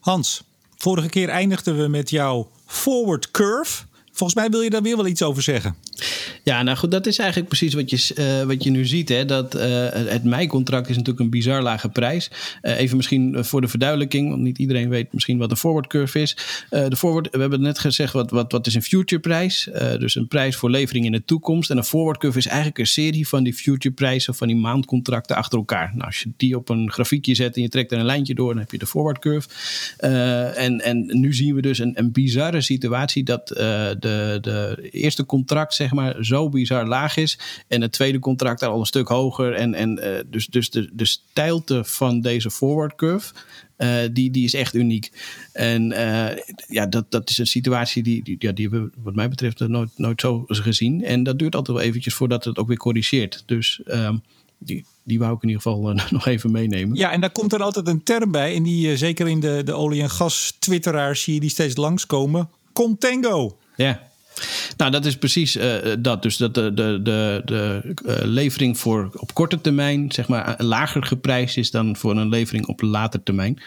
Hans, 0.00 0.42
vorige 0.76 1.08
keer 1.08 1.28
eindigden 1.28 1.78
we 1.78 1.88
met 1.88 2.10
jouw 2.10 2.50
forward 2.66 3.30
curve. 3.30 3.82
Volgens 4.12 4.40
mij 4.40 4.50
wil 4.50 4.60
je 4.60 4.70
daar 4.70 4.82
weer 4.82 4.96
wel 4.96 5.06
iets 5.06 5.22
over 5.22 5.42
zeggen. 5.42 5.74
Ja, 6.44 6.62
nou 6.62 6.76
goed, 6.76 6.90
dat 6.90 7.06
is 7.06 7.18
eigenlijk 7.18 7.48
precies 7.48 7.74
wat 7.74 7.90
je, 7.90 8.14
uh, 8.18 8.46
wat 8.46 8.64
je 8.64 8.70
nu 8.70 8.86
ziet. 8.86 9.08
Hè? 9.08 9.24
Dat, 9.24 9.54
uh, 9.54 9.62
het 9.90 10.24
meicontract 10.24 10.88
is 10.88 10.96
natuurlijk 10.96 11.24
een 11.24 11.30
bizar 11.30 11.62
lage 11.62 11.88
prijs. 11.88 12.30
Uh, 12.62 12.78
even 12.78 12.96
misschien 12.96 13.44
voor 13.44 13.60
de 13.60 13.68
verduidelijking, 13.68 14.28
want 14.28 14.40
niet 14.40 14.58
iedereen 14.58 14.88
weet 14.88 15.12
misschien 15.12 15.38
wat 15.38 15.50
een 15.50 15.56
forward 15.56 15.86
curve 15.86 16.20
is. 16.20 16.36
de 16.70 16.96
forward, 16.96 17.28
we 17.30 17.40
hebben 17.40 17.60
net 17.60 17.78
gezegd, 17.78 18.12
wat, 18.12 18.30
wat, 18.30 18.52
wat 18.52 18.66
is 18.66 18.74
een 18.74 18.82
future 18.82 19.20
prijs? 19.20 19.68
dus 19.98 20.14
een 20.14 20.28
prijs 20.28 20.56
voor 20.56 20.70
levering 20.70 21.04
in 21.04 21.12
de 21.12 21.24
toekomst. 21.24 21.70
En 21.70 21.76
een 21.76 21.84
forward 21.84 22.18
curve 22.18 22.38
is 22.38 22.46
eigenlijk 22.46 22.78
een 22.78 22.86
serie 22.86 23.28
van 23.28 23.42
die 23.42 23.54
future 23.54 23.94
prijzen, 23.94 24.34
van 24.34 24.46
die 24.46 24.56
maandcontracten 24.56 25.36
achter 25.36 25.58
elkaar. 25.58 25.90
Nou, 25.94 26.06
als 26.06 26.20
je 26.20 26.30
die 26.36 26.56
op 26.56 26.68
een 26.68 26.92
grafiekje 26.92 27.34
zet 27.34 27.56
en 27.56 27.62
je 27.62 27.68
trekt 27.68 27.92
er 27.92 27.98
een 27.98 28.04
lijntje 28.04 28.34
door, 28.34 28.48
dan 28.48 28.62
heb 28.62 28.70
je 28.70 28.78
de 28.78 28.86
forward 28.86 29.18
curve. 29.18 29.48
en, 30.56 30.80
en 30.80 31.06
nu 31.20 31.34
zien 31.34 31.54
we 31.54 31.62
dus 31.62 31.78
een, 31.78 31.92
een 31.94 32.12
bizarre 32.12 32.60
situatie 32.60 33.22
dat 33.22 33.50
de, 34.02 34.38
de 34.40 34.88
eerste 34.90 35.26
contract, 35.26 35.74
zeg 35.74 35.92
maar, 35.92 36.24
zo 36.24 36.48
bizar 36.48 36.86
laag 36.86 37.16
is. 37.16 37.38
En 37.68 37.80
het 37.80 37.92
tweede 37.92 38.18
contract 38.18 38.62
al 38.62 38.80
een 38.80 38.86
stuk 38.86 39.08
hoger. 39.08 39.54
En, 39.54 39.74
en 39.74 39.98
uh, 40.02 40.18
dus, 40.26 40.46
dus 40.46 40.70
de, 40.70 40.90
de 40.92 41.04
stijlte 41.04 41.84
van 41.84 42.20
deze 42.20 42.50
forward 42.50 42.94
curve. 42.94 43.32
Uh, 43.78 43.88
die, 44.12 44.30
die 44.30 44.44
is 44.44 44.54
echt 44.54 44.74
uniek. 44.74 45.10
En 45.52 45.90
uh, 45.90 46.28
ja, 46.68 46.86
dat, 46.86 47.10
dat 47.10 47.30
is 47.30 47.38
een 47.38 47.46
situatie 47.46 48.02
die, 48.02 48.22
die, 48.22 48.36
ja, 48.38 48.52
die 48.52 48.70
we 48.70 48.90
wat 49.02 49.14
mij 49.14 49.28
betreft 49.28 49.68
nooit, 49.68 49.90
nooit 49.96 50.20
zo 50.20 50.44
gezien. 50.46 51.04
En 51.04 51.22
dat 51.22 51.38
duurt 51.38 51.54
altijd 51.54 51.76
wel 51.76 51.86
eventjes 51.86 52.14
voordat 52.14 52.44
het 52.44 52.58
ook 52.58 52.68
weer 52.68 52.76
corrigeert. 52.76 53.42
Dus 53.46 53.80
um, 53.86 54.22
die, 54.58 54.84
die 55.02 55.18
wou 55.18 55.34
ik 55.34 55.42
in 55.42 55.48
ieder 55.48 55.62
geval 55.62 55.92
nog 56.10 56.26
even 56.26 56.50
meenemen. 56.50 56.96
Ja, 56.96 57.12
en 57.12 57.20
daar 57.20 57.32
komt 57.32 57.52
er 57.52 57.62
altijd 57.62 57.88
een 57.88 58.02
term 58.02 58.30
bij. 58.30 58.54
En 58.54 58.62
die 58.62 58.96
zeker 58.96 59.28
in 59.28 59.40
de, 59.40 59.62
de 59.64 59.72
olie- 59.72 60.02
en 60.02 60.10
gas-twitteraars 60.10 61.22
zie 61.22 61.34
je 61.34 61.40
die 61.40 61.50
steeds 61.50 61.76
langskomen. 61.76 62.48
Contango. 62.72 63.56
Ja. 63.76 64.10
Nou, 64.76 64.90
dat 64.90 65.04
is 65.04 65.16
precies 65.16 65.56
uh, 65.56 65.74
dat. 65.98 66.22
Dus 66.22 66.36
dat 66.36 66.54
de, 66.54 66.74
de, 66.74 67.00
de, 67.02 67.42
de 67.44 67.94
uh, 68.06 68.14
levering 68.22 68.78
voor 68.78 69.10
op 69.16 69.34
korte 69.34 69.60
termijn, 69.60 70.12
zeg 70.12 70.28
maar, 70.28 70.54
lager 70.58 71.04
geprijsd 71.04 71.56
is 71.56 71.70
dan 71.70 71.96
voor 71.96 72.16
een 72.16 72.28
levering 72.28 72.66
op 72.66 72.80
later 72.80 73.22
termijn. 73.22 73.62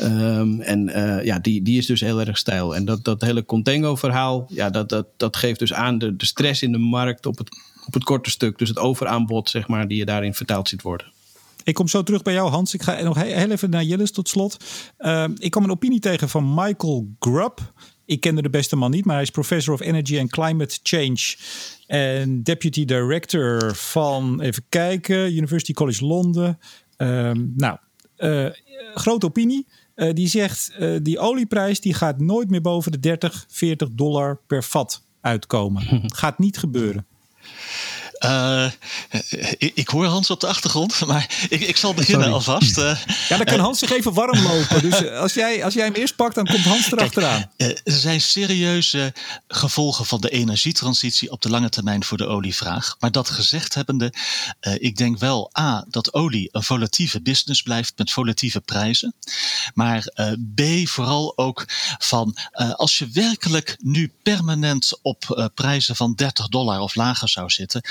Um, 0.00 0.60
en 0.60 0.88
uh, 0.88 1.24
ja, 1.24 1.38
die, 1.38 1.62
die 1.62 1.78
is 1.78 1.86
dus 1.86 2.00
heel 2.00 2.20
erg 2.20 2.38
stijl. 2.38 2.76
En 2.76 2.84
dat, 2.84 3.04
dat 3.04 3.20
hele 3.20 3.44
Contango-verhaal, 3.44 4.46
ja, 4.48 4.70
dat, 4.70 4.88
dat, 4.88 5.06
dat 5.16 5.36
geeft 5.36 5.58
dus 5.58 5.72
aan 5.72 5.98
de, 5.98 6.16
de 6.16 6.26
stress 6.26 6.62
in 6.62 6.72
de 6.72 6.78
markt 6.78 7.26
op 7.26 7.38
het, 7.38 7.48
op 7.86 7.94
het 7.94 8.04
korte 8.04 8.30
stuk. 8.30 8.58
Dus 8.58 8.68
het 8.68 8.78
overaanbod, 8.78 9.50
zeg 9.50 9.68
maar, 9.68 9.88
die 9.88 9.98
je 9.98 10.04
daarin 10.04 10.34
vertaald 10.34 10.68
ziet 10.68 10.82
worden. 10.82 11.06
Ik 11.64 11.74
kom 11.74 11.88
zo 11.88 12.02
terug 12.02 12.22
bij 12.22 12.32
jou, 12.32 12.50
Hans. 12.50 12.74
Ik 12.74 12.82
ga 12.82 13.02
nog 13.02 13.22
heel 13.22 13.50
even 13.50 13.70
naar 13.70 13.84
Jillis 13.84 14.12
tot 14.12 14.28
slot. 14.28 14.64
Uh, 14.98 15.24
ik 15.38 15.50
kwam 15.50 15.64
een 15.64 15.70
opinie 15.70 16.00
tegen 16.00 16.28
van 16.28 16.54
Michael 16.54 17.08
Grubb. 17.18 17.72
Ik 18.10 18.20
kende 18.20 18.42
de 18.42 18.50
beste 18.50 18.76
man 18.76 18.90
niet, 18.90 19.04
maar 19.04 19.14
hij 19.14 19.24
is 19.24 19.30
Professor 19.30 19.74
of 19.74 19.80
Energy 19.80 20.18
and 20.18 20.30
Climate 20.30 20.78
Change. 20.82 21.36
En 21.86 22.42
Deputy 22.42 22.84
Director 22.84 23.74
van, 23.74 24.40
even 24.40 24.62
kijken, 24.68 25.36
University 25.36 25.72
College 25.72 26.04
Londen. 26.04 26.58
Um, 26.96 27.52
nou, 27.56 27.78
uh, 28.18 28.46
grote 28.94 29.26
opinie. 29.26 29.66
Uh, 29.96 30.12
die 30.12 30.28
zegt, 30.28 30.72
uh, 30.78 30.98
die 31.02 31.18
olieprijs 31.18 31.80
die 31.80 31.94
gaat 31.94 32.20
nooit 32.20 32.50
meer 32.50 32.60
boven 32.60 32.92
de 32.92 33.00
30, 33.00 33.44
40 33.48 33.88
dollar 33.88 34.40
per 34.46 34.64
vat 34.64 35.02
uitkomen. 35.20 36.02
gaat 36.14 36.38
niet 36.38 36.58
gebeuren. 36.58 37.06
Uh, 38.24 38.70
ik, 39.58 39.72
ik, 39.74 39.88
hoor 39.88 40.04
Hans 40.04 40.30
op 40.30 40.40
de 40.40 40.46
achtergrond, 40.46 41.00
maar 41.06 41.46
ik, 41.48 41.60
ik 41.60 41.76
zal 41.76 41.94
beginnen 41.94 42.22
Sorry. 42.22 42.34
alvast. 42.34 42.78
Uh, 42.78 42.98
ja, 43.28 43.36
dan 43.36 43.46
kan 43.46 43.58
Hans 43.58 43.78
zich 43.78 43.92
even 43.92 44.12
warm 44.12 44.42
lopen. 44.42 44.82
Dus 44.90 45.08
als 45.08 45.34
jij, 45.34 45.64
als 45.64 45.74
jij 45.74 45.84
hem 45.84 45.94
eerst 45.94 46.16
pakt, 46.16 46.34
dan 46.34 46.46
komt 46.46 46.64
Hans 46.64 46.92
erachteraan. 46.92 47.50
Uh, 47.56 47.68
er 47.68 47.80
zijn 47.84 48.20
serieuze 48.20 49.12
gevolgen 49.48 50.06
van 50.06 50.20
de 50.20 50.30
energietransitie 50.30 51.30
op 51.30 51.42
de 51.42 51.50
lange 51.50 51.68
termijn 51.68 52.04
voor 52.04 52.16
de 52.16 52.26
olievraag. 52.26 52.96
Maar 52.98 53.10
dat 53.10 53.30
gezegd 53.30 53.74
hebbende, 53.74 54.12
ik 54.60 54.96
denk 54.96 55.18
wel 55.18 55.50
A, 55.58 55.84
dat 55.88 56.14
olie 56.14 56.48
een 56.52 56.62
volatieve 56.62 57.22
business 57.22 57.62
blijft 57.62 57.92
met 57.96 58.10
volatieve 58.10 58.60
prijzen. 58.60 59.14
Maar 59.74 60.12
B, 60.54 60.62
vooral 60.84 61.32
ook 61.36 61.64
van 61.98 62.36
als 62.76 62.98
je 62.98 63.08
werkelijk 63.12 63.76
nu 63.78 64.12
permanent 64.22 64.98
op 65.02 65.50
prijzen 65.54 65.96
van 65.96 66.14
30 66.14 66.48
dollar 66.48 66.80
of 66.80 66.94
lager 66.94 67.28
zou 67.28 67.50
zitten 67.50 67.82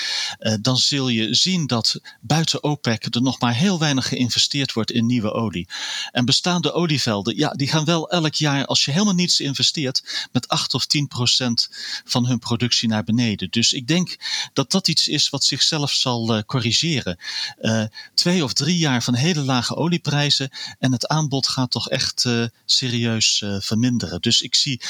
dan 0.62 0.78
zul 0.78 1.08
je 1.08 1.34
zien 1.36 1.68
dat 1.68 2.00
buiten 2.22 2.64
OPEC 2.64 3.16
er 3.16 3.22
nog 3.22 3.40
maar 3.40 3.56
heel 3.56 3.80
weinig 3.80 4.08
geïnvesteerd 4.08 4.74
wordt 4.74 4.92
in 4.92 5.06
nieuwe 5.06 5.32
olie. 5.32 5.68
En 6.12 6.26
bestaande 6.26 6.72
olievelden, 6.72 7.38
ja, 7.38 7.50
die 7.50 7.68
gaan 7.68 7.86
wel 7.86 8.10
elk 8.10 8.34
jaar, 8.34 8.66
als 8.66 8.86
je 8.86 8.92
helemaal 8.92 9.14
niets 9.14 9.40
investeert, 9.40 10.28
met 10.32 10.48
8 10.48 10.74
of 10.74 10.86
10 10.86 11.08
procent 11.08 11.70
van 12.06 12.26
hun 12.26 12.40
productie 12.40 12.90
naar 12.90 13.04
beneden. 13.04 13.50
Dus 13.50 13.74
ik 13.74 13.88
denk 13.88 14.18
dat 14.54 14.72
dat 14.72 14.88
iets 14.88 15.08
is 15.08 15.30
wat 15.30 15.44
zichzelf 15.44 15.92
zal 15.92 16.36
uh, 16.36 16.42
corrigeren. 16.46 17.18
Uh, 17.62 17.84
twee 18.14 18.44
of 18.44 18.54
drie 18.54 18.78
jaar 18.78 19.04
van 19.04 19.14
hele 19.14 19.42
lage 19.42 19.76
olieprijzen 19.76 20.50
en 20.80 20.92
het 20.92 21.08
aanbod 21.08 21.48
gaat 21.48 21.72
toch 21.72 21.90
echt 21.90 22.26
serieus 22.66 23.44
verminderen. 23.60 24.22
Dus 24.22 24.42
ik 24.42 24.56
zie 24.56 24.82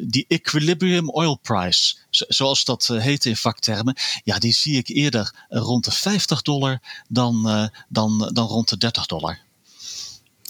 die 0.00 0.24
equilibrium 0.28 1.10
oil 1.10 1.36
price, 1.36 1.96
zoals 2.10 2.64
dat 2.64 2.86
heet 2.86 3.24
in 3.24 3.36
vaktermen, 3.36 3.96
ja, 4.24 4.38
die 4.38 4.52
zie 4.52 4.76
ik 4.76 4.88
eerder 4.88 5.46
rond 5.48 5.84
de 5.84 5.92
50 5.92 6.42
dollar 6.42 6.80
dan, 7.08 7.42
uh, 7.46 7.66
dan, 7.88 8.30
dan 8.32 8.46
rond 8.46 8.68
de 8.68 8.76
30 8.76 9.06
dollar. 9.06 9.38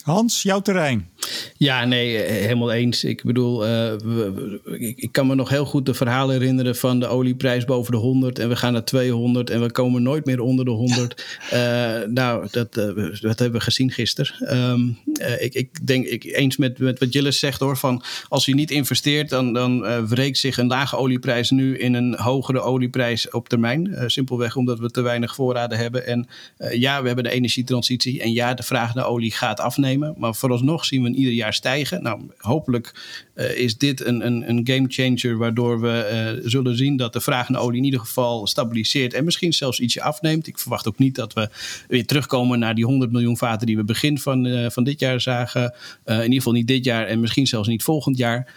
Hans, 0.02 0.42
jouw 0.42 0.60
terrein. 0.60 1.08
Ja, 1.56 1.84
nee, 1.84 2.16
helemaal 2.16 2.72
eens. 2.72 3.04
Ik 3.04 3.24
bedoel, 3.24 3.62
uh, 3.62 3.68
we, 3.68 4.60
ik, 4.78 4.98
ik, 4.98 5.12
kan 5.12 5.26
me 5.26 5.34
nog 5.34 5.48
heel 5.48 5.64
goed 5.64 5.86
de 5.86 5.94
verhalen 5.94 6.38
herinneren 6.38 6.76
van 6.76 7.00
de 7.00 7.06
olieprijs 7.06 7.64
boven 7.64 7.92
de 7.92 7.98
100 7.98 8.38
en 8.38 8.48
we 8.48 8.56
gaan 8.56 8.72
naar 8.72 8.84
200 8.84 9.50
en 9.50 9.60
we 9.60 9.70
komen 9.70 10.02
nooit 10.02 10.24
meer 10.24 10.40
onder 10.40 10.64
de 10.64 10.70
100. 10.70 11.38
Uh, 11.52 11.60
nou, 12.20 12.46
dat, 12.50 12.76
uh, 12.76 13.20
dat 13.20 13.38
hebben 13.38 13.58
we 13.58 13.60
gezien 13.60 13.90
gisteren. 13.90 14.58
Um, 14.58 14.98
ik, 15.38 15.54
ik 15.54 15.86
denk 15.86 16.06
ik, 16.06 16.24
eens 16.24 16.56
met, 16.56 16.78
met 16.78 16.98
wat 16.98 17.08
Gilles 17.10 17.38
zegt 17.38 17.60
hoor, 17.60 17.76
van 17.76 18.02
als 18.28 18.44
je 18.44 18.54
niet 18.54 18.70
investeert, 18.70 19.28
dan, 19.28 19.52
dan 19.52 20.06
wreekt 20.06 20.38
zich 20.38 20.58
een 20.58 20.66
lage 20.66 20.96
olieprijs 20.96 21.50
nu 21.50 21.78
in 21.78 21.94
een 21.94 22.14
hogere 22.14 22.60
olieprijs 22.60 23.30
op 23.30 23.48
termijn. 23.48 23.94
simpelweg 24.06 24.56
omdat 24.56 24.78
we 24.78 24.90
te 24.90 25.00
weinig 25.00 25.34
voorraden 25.34 25.78
hebben. 25.78 26.06
En 26.06 26.28
ja, 26.72 27.00
we 27.00 27.06
hebben 27.06 27.24
de 27.24 27.30
energietransitie 27.30 28.22
en 28.22 28.32
ja, 28.32 28.54
de 28.54 28.62
vraag 28.62 28.94
naar 28.94 29.06
olie 29.06 29.32
gaat 29.32 29.60
afnemen. 29.60 29.88
Maar 30.16 30.34
vooralsnog 30.34 30.84
zien 30.84 31.02
we 31.02 31.14
ieder 31.14 31.32
jaar 31.32 31.54
stijgen. 31.54 32.02
Nou, 32.02 32.20
hopelijk 32.36 32.94
uh, 33.40 33.58
is 33.58 33.78
dit 33.78 34.04
een, 34.04 34.26
een, 34.26 34.48
een 34.48 34.60
game 34.64 34.86
changer 34.88 35.38
waardoor 35.38 35.80
we 35.80 36.34
uh, 36.42 36.48
zullen 36.50 36.76
zien 36.76 36.96
dat 36.96 37.12
de 37.12 37.20
vraag 37.20 37.48
naar 37.48 37.60
olie 37.60 37.78
in 37.78 37.84
ieder 37.84 38.00
geval 38.00 38.46
stabiliseert 38.46 39.14
en 39.14 39.24
misschien 39.24 39.52
zelfs 39.52 39.80
ietsje 39.80 40.02
afneemt. 40.02 40.46
Ik 40.46 40.58
verwacht 40.58 40.88
ook 40.88 40.98
niet 40.98 41.14
dat 41.14 41.32
we 41.32 41.48
weer 41.88 42.06
terugkomen 42.06 42.58
naar 42.58 42.74
die 42.74 42.84
100 42.84 43.12
miljoen 43.12 43.36
vaten 43.36 43.66
die 43.66 43.76
we 43.76 43.84
begin 43.84 44.18
van, 44.18 44.44
uh, 44.46 44.70
van 44.70 44.84
dit 44.84 45.00
jaar 45.00 45.20
zagen. 45.20 45.74
in 46.04 46.22
ieder 46.22 46.36
geval 46.36 46.52
niet 46.52 46.66
dit 46.66 46.84
jaar 46.84 47.06
en 47.06 47.20
misschien 47.20 47.46
zelfs 47.46 47.68
niet 47.68 47.82
volgend 47.82 48.18
jaar. 48.18 48.52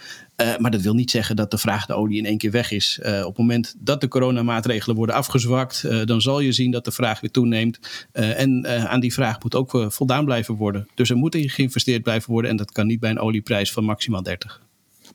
Maar 0.58 0.70
dat 0.70 0.80
wil 0.80 0.94
niet 0.94 1.10
zeggen 1.10 1.36
dat 1.36 1.50
de 1.50 1.58
vraag 1.58 1.88
naar 1.88 1.96
olie 1.96 2.18
in 2.18 2.26
één 2.26 2.38
keer 2.38 2.50
weg 2.50 2.70
is. 2.70 2.98
Op 3.02 3.26
het 3.26 3.38
moment 3.38 3.74
dat 3.78 4.00
de 4.00 4.08
coronamaatregelen 4.08 4.96
worden 4.96 5.14
afgezwakt, 5.14 5.84
dan 6.04 6.20
zal 6.20 6.40
je 6.40 6.52
zien 6.52 6.70
dat 6.70 6.84
de 6.84 6.90
vraag 6.90 7.20
weer 7.20 7.30
toeneemt. 7.30 8.06
en 8.12 8.66
aan 8.88 9.00
die 9.00 9.12
vraag 9.12 9.42
moet 9.42 9.54
ook 9.54 9.86
voldaan 9.88 10.24
blijven 10.24 10.54
worden. 10.54 10.88
Dus 10.94 11.10
er 11.10 11.16
moet 11.16 11.34
in 11.34 11.50
geïnvesteerd 11.50 12.02
blijven 12.02 12.30
worden 12.30 12.50
en 12.50 12.56
dat 12.56 12.72
kan 12.72 12.86
niet 12.86 13.00
bij 13.00 13.10
een 13.10 13.18
olieprijs 13.18 13.72
van 13.72 13.84
maximaal 13.84 14.22
30. 14.22 14.62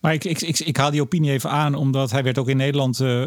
Maar 0.02 0.14
ik, 0.14 0.24
ik, 0.24 0.42
ik, 0.42 0.60
ik, 0.60 0.78
haal 0.78 0.92
die 0.92 1.02
opinie 1.02 1.32
even 1.32 1.50
aan, 1.50 1.76
omdat 1.76 2.12
hij 2.12 2.24
werd 2.24 2.38
ook 2.38 2.50
in 2.50 2.58
Nederland 2.58 3.00
uh, 3.00 3.24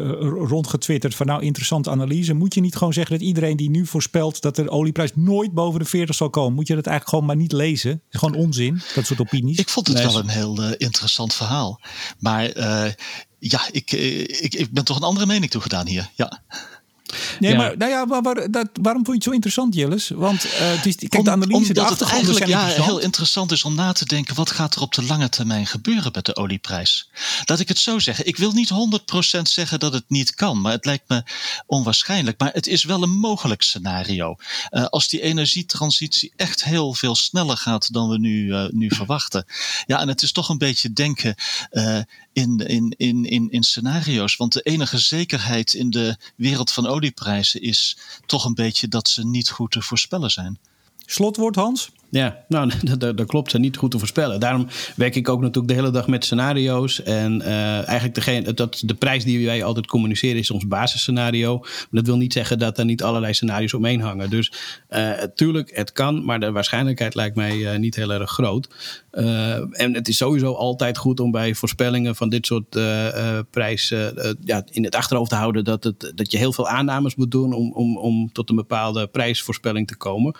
rondgetwitterd 0.47 1.15
van 1.15 1.25
nou 1.25 1.41
interessante 1.43 1.89
analyse. 1.89 2.33
Moet 2.33 2.53
je 2.53 2.61
niet 2.61 2.75
gewoon 2.75 2.93
zeggen 2.93 3.17
dat 3.17 3.27
iedereen 3.27 3.57
die 3.57 3.69
nu 3.69 3.85
voorspelt 3.85 4.41
dat 4.41 4.55
de 4.55 4.69
olieprijs 4.69 5.11
nooit 5.15 5.53
boven 5.53 5.79
de 5.79 5.85
40 5.85 6.15
zal 6.15 6.29
komen, 6.29 6.53
moet 6.53 6.67
je 6.67 6.75
dat 6.75 6.85
eigenlijk 6.85 7.15
gewoon 7.15 7.35
maar 7.35 7.43
niet 7.43 7.51
lezen? 7.51 7.91
Het 7.91 8.01
is 8.11 8.19
gewoon 8.19 8.35
onzin, 8.35 8.81
dat 8.95 9.05
soort 9.05 9.21
opinies. 9.21 9.57
Ik 9.57 9.69
vond 9.69 9.87
het 9.87 9.97
nee, 9.97 10.05
wel 10.05 10.17
een 10.17 10.27
heel 10.27 10.61
uh, 10.61 10.71
interessant 10.77 11.33
verhaal. 11.33 11.79
Maar 12.19 12.57
uh, 12.57 12.91
ja, 13.39 13.61
ik, 13.71 13.91
ik, 13.91 14.53
ik 14.53 14.71
ben 14.71 14.85
toch 14.85 14.97
een 14.97 15.03
andere 15.03 15.25
mening 15.25 15.51
toegedaan 15.51 15.87
hier. 15.87 16.09
Ja. 16.15 16.41
Nee, 17.39 17.55
maar 17.55 17.77
nou 17.77 17.91
ja, 17.91 18.07
waar, 18.07 18.51
dat, 18.51 18.69
waarom 18.81 19.05
vond 19.05 19.07
je 19.07 19.13
het 19.13 19.23
zo 19.23 19.31
interessant, 19.31 19.75
Jilles? 19.75 20.09
Want 20.09 20.45
uh, 20.45 20.51
het 20.53 20.85
is, 20.85 20.95
kijk, 20.95 21.23
de 21.23 21.31
analyse, 21.31 21.55
Omdat 21.55 21.75
de 21.75 22.03
het 22.03 22.13
eigenlijk 22.13 22.45
ja, 22.45 22.59
interessant. 22.59 22.85
heel 22.85 22.99
interessant 22.99 23.51
is 23.51 23.63
om 23.63 23.75
na 23.75 23.91
te 23.91 24.05
denken... 24.05 24.35
wat 24.35 24.51
gaat 24.51 24.75
er 24.75 24.81
op 24.81 24.93
de 24.93 25.03
lange 25.03 25.29
termijn 25.29 25.65
gebeuren 25.65 26.11
met 26.13 26.25
de 26.25 26.35
olieprijs? 26.35 27.09
Laat 27.45 27.59
ik 27.59 27.67
het 27.67 27.77
zo 27.77 27.99
zeggen. 27.99 28.27
Ik 28.27 28.37
wil 28.37 28.51
niet 28.51 28.69
100% 29.37 29.41
zeggen 29.41 29.79
dat 29.79 29.93
het 29.93 30.03
niet 30.07 30.35
kan... 30.35 30.61
maar 30.61 30.71
het 30.71 30.85
lijkt 30.85 31.09
me 31.09 31.23
onwaarschijnlijk. 31.65 32.39
Maar 32.39 32.53
het 32.53 32.67
is 32.67 32.83
wel 32.83 33.03
een 33.03 33.19
mogelijk 33.19 33.61
scenario. 33.61 34.35
Uh, 34.71 34.85
als 34.85 35.07
die 35.07 35.21
energietransitie 35.21 36.33
echt 36.35 36.63
heel 36.63 36.93
veel 36.93 37.15
sneller 37.15 37.57
gaat... 37.57 37.93
dan 37.93 38.09
we 38.09 38.19
nu, 38.19 38.45
uh, 38.45 38.65
nu 38.69 38.89
verwachten. 38.95 39.45
Ja, 39.85 39.99
en 39.99 40.07
het 40.07 40.21
is 40.21 40.31
toch 40.31 40.49
een 40.49 40.57
beetje 40.57 40.93
denken 40.93 41.35
in, 42.33 42.57
in, 42.57 42.93
in, 42.97 43.25
in, 43.25 43.51
in 43.51 43.63
scenario's. 43.63 44.35
Want 44.35 44.53
de 44.53 44.61
enige 44.61 44.97
zekerheid 44.97 45.73
in 45.73 45.89
de 45.89 46.17
wereld 46.35 46.71
van 46.71 46.87
olieprijzen 47.03 47.61
is 47.61 47.97
toch 48.25 48.45
een 48.45 48.53
beetje 48.53 48.87
dat 48.87 49.07
ze 49.09 49.25
niet 49.25 49.49
goed 49.49 49.71
te 49.71 49.81
voorspellen 49.81 50.29
zijn. 50.29 50.59
Slotwoord, 51.05 51.55
Hans? 51.55 51.89
Ja, 52.13 52.43
nou, 52.47 52.71
dat, 52.97 53.17
dat, 53.17 53.27
klopt. 53.27 53.57
Niet 53.57 53.77
goed 53.77 53.91
te 53.91 53.99
voorspellen. 53.99 54.39
Daarom 54.39 54.67
werk 54.95 55.15
ik 55.15 55.29
ook 55.29 55.41
natuurlijk 55.41 55.67
de 55.67 55.79
hele 55.79 55.91
dag 55.91 56.07
met 56.07 56.25
scenario's. 56.25 57.03
En 57.03 57.41
uh, 57.41 57.75
eigenlijk 57.75 58.15
degene, 58.15 58.53
dat, 58.53 58.81
de 58.85 58.93
prijs 58.93 59.23
die 59.23 59.45
wij 59.45 59.63
altijd 59.63 59.87
communiceren 59.87 60.39
is 60.39 60.51
ons 60.51 60.67
basisscenario. 60.67 61.57
Maar 61.59 61.87
dat 61.89 62.05
wil 62.05 62.17
niet 62.17 62.33
zeggen 62.33 62.59
dat 62.59 62.77
er 62.77 62.85
niet 62.85 63.03
allerlei 63.03 63.33
scenario's 63.33 63.73
omheen 63.73 64.01
hangen. 64.01 64.29
Dus 64.29 64.51
uh, 64.89 65.11
tuurlijk, 65.35 65.75
het 65.75 65.91
kan, 65.91 66.25
maar 66.25 66.39
de 66.39 66.51
waarschijnlijkheid 66.51 67.15
lijkt 67.15 67.35
mij 67.35 67.55
uh, 67.55 67.75
niet 67.75 67.95
heel 67.95 68.11
erg 68.11 68.31
groot. 68.31 68.67
en 69.71 69.93
het 69.93 70.07
is 70.07 70.17
sowieso 70.17 70.53
altijd 70.53 70.97
goed 70.97 71.19
om 71.19 71.31
bij 71.31 71.55
voorspellingen 71.55 72.15
van 72.15 72.29
dit 72.29 72.45
soort 72.45 72.69
prijzen 73.49 74.37
ja, 74.43 74.63
in 74.69 74.83
het 74.83 74.95
achterhoofd 74.95 75.29
te 75.29 75.35
houden 75.35 75.63
dat, 75.63 75.83
het, 75.83 76.11
dat 76.15 76.31
je 76.31 76.37
heel 76.37 76.53
veel 76.53 76.67
aannames 76.67 77.15
moet 77.15 77.31
doen 77.31 77.53
om, 77.53 77.71
om, 77.71 77.97
om 77.97 78.31
tot 78.31 78.49
een 78.49 78.55
bepaalde 78.55 79.07
prijsvoorspelling 79.07 79.87
te 79.87 79.97
komen. 79.97 80.35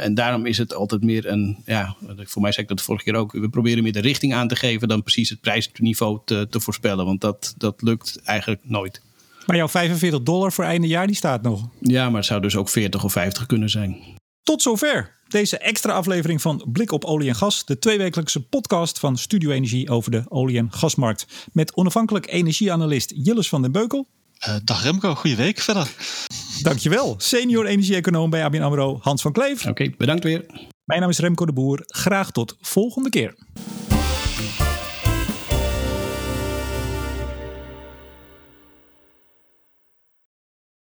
en 0.00 0.14
daarom 0.14 0.46
is 0.46 0.58
het 0.58 0.74
altijd 0.74 0.89
altijd 0.92 1.10
meer 1.10 1.26
een, 1.26 1.62
ja, 1.66 1.96
voor 2.16 2.42
mij 2.42 2.52
zei 2.52 2.62
ik 2.62 2.68
dat 2.68 2.78
de 2.78 2.84
vorige 2.84 3.04
keer 3.04 3.14
ook, 3.14 3.32
we 3.32 3.48
proberen 3.48 3.82
meer 3.82 3.92
de 3.92 4.00
richting 4.00 4.34
aan 4.34 4.48
te 4.48 4.56
geven 4.56 4.88
dan 4.88 5.02
precies 5.02 5.28
het 5.28 5.40
prijsniveau 5.40 6.20
te, 6.24 6.46
te 6.50 6.60
voorspellen. 6.60 7.04
Want 7.04 7.20
dat, 7.20 7.54
dat 7.56 7.82
lukt 7.82 8.20
eigenlijk 8.24 8.60
nooit. 8.64 9.02
Maar 9.46 9.56
jouw 9.56 9.68
45 9.68 10.22
dollar 10.22 10.52
voor 10.52 10.64
einde 10.64 10.86
jaar, 10.86 11.06
die 11.06 11.16
staat 11.16 11.42
nog. 11.42 11.68
Ja, 11.80 12.06
maar 12.08 12.16
het 12.16 12.26
zou 12.26 12.40
dus 12.40 12.56
ook 12.56 12.68
40 12.68 13.04
of 13.04 13.12
50 13.12 13.46
kunnen 13.46 13.70
zijn. 13.70 14.18
Tot 14.42 14.62
zover 14.62 15.18
deze 15.28 15.58
extra 15.58 15.92
aflevering 15.92 16.42
van 16.42 16.64
Blik 16.72 16.92
op 16.92 17.04
Olie 17.04 17.28
en 17.28 17.34
Gas, 17.34 17.64
de 17.64 17.78
tweewekelijkse 17.78 18.40
podcast 18.40 18.98
van 18.98 19.18
Studio 19.18 19.50
Energie 19.50 19.90
over 19.90 20.10
de 20.10 20.24
olie- 20.28 20.58
en 20.58 20.72
gasmarkt. 20.72 21.26
Met 21.52 21.74
onafhankelijk 21.76 22.32
energieanalist 22.32 23.12
Jilles 23.16 23.48
van 23.48 23.62
den 23.62 23.72
Beukel. 23.72 24.06
Uh, 24.48 24.54
dag 24.64 24.82
Remco, 24.82 25.14
goede 25.14 25.36
week 25.36 25.58
verder. 25.58 25.90
Dankjewel. 26.62 27.14
Senior 27.18 27.66
energie-econoom 27.66 28.30
bij 28.30 28.44
ABN 28.44 28.60
AMRO, 28.60 28.98
Hans 29.02 29.22
van 29.22 29.32
Kleef. 29.32 29.60
Oké, 29.60 29.68
okay, 29.68 29.94
bedankt 29.98 30.24
weer. 30.24 30.46
Mijn 30.90 31.02
naam 31.02 31.10
is 31.10 31.18
Remco 31.18 31.46
de 31.46 31.52
Boer. 31.52 31.82
Graag 31.86 32.30
tot 32.30 32.56
volgende 32.60 33.08
keer. 33.08 33.34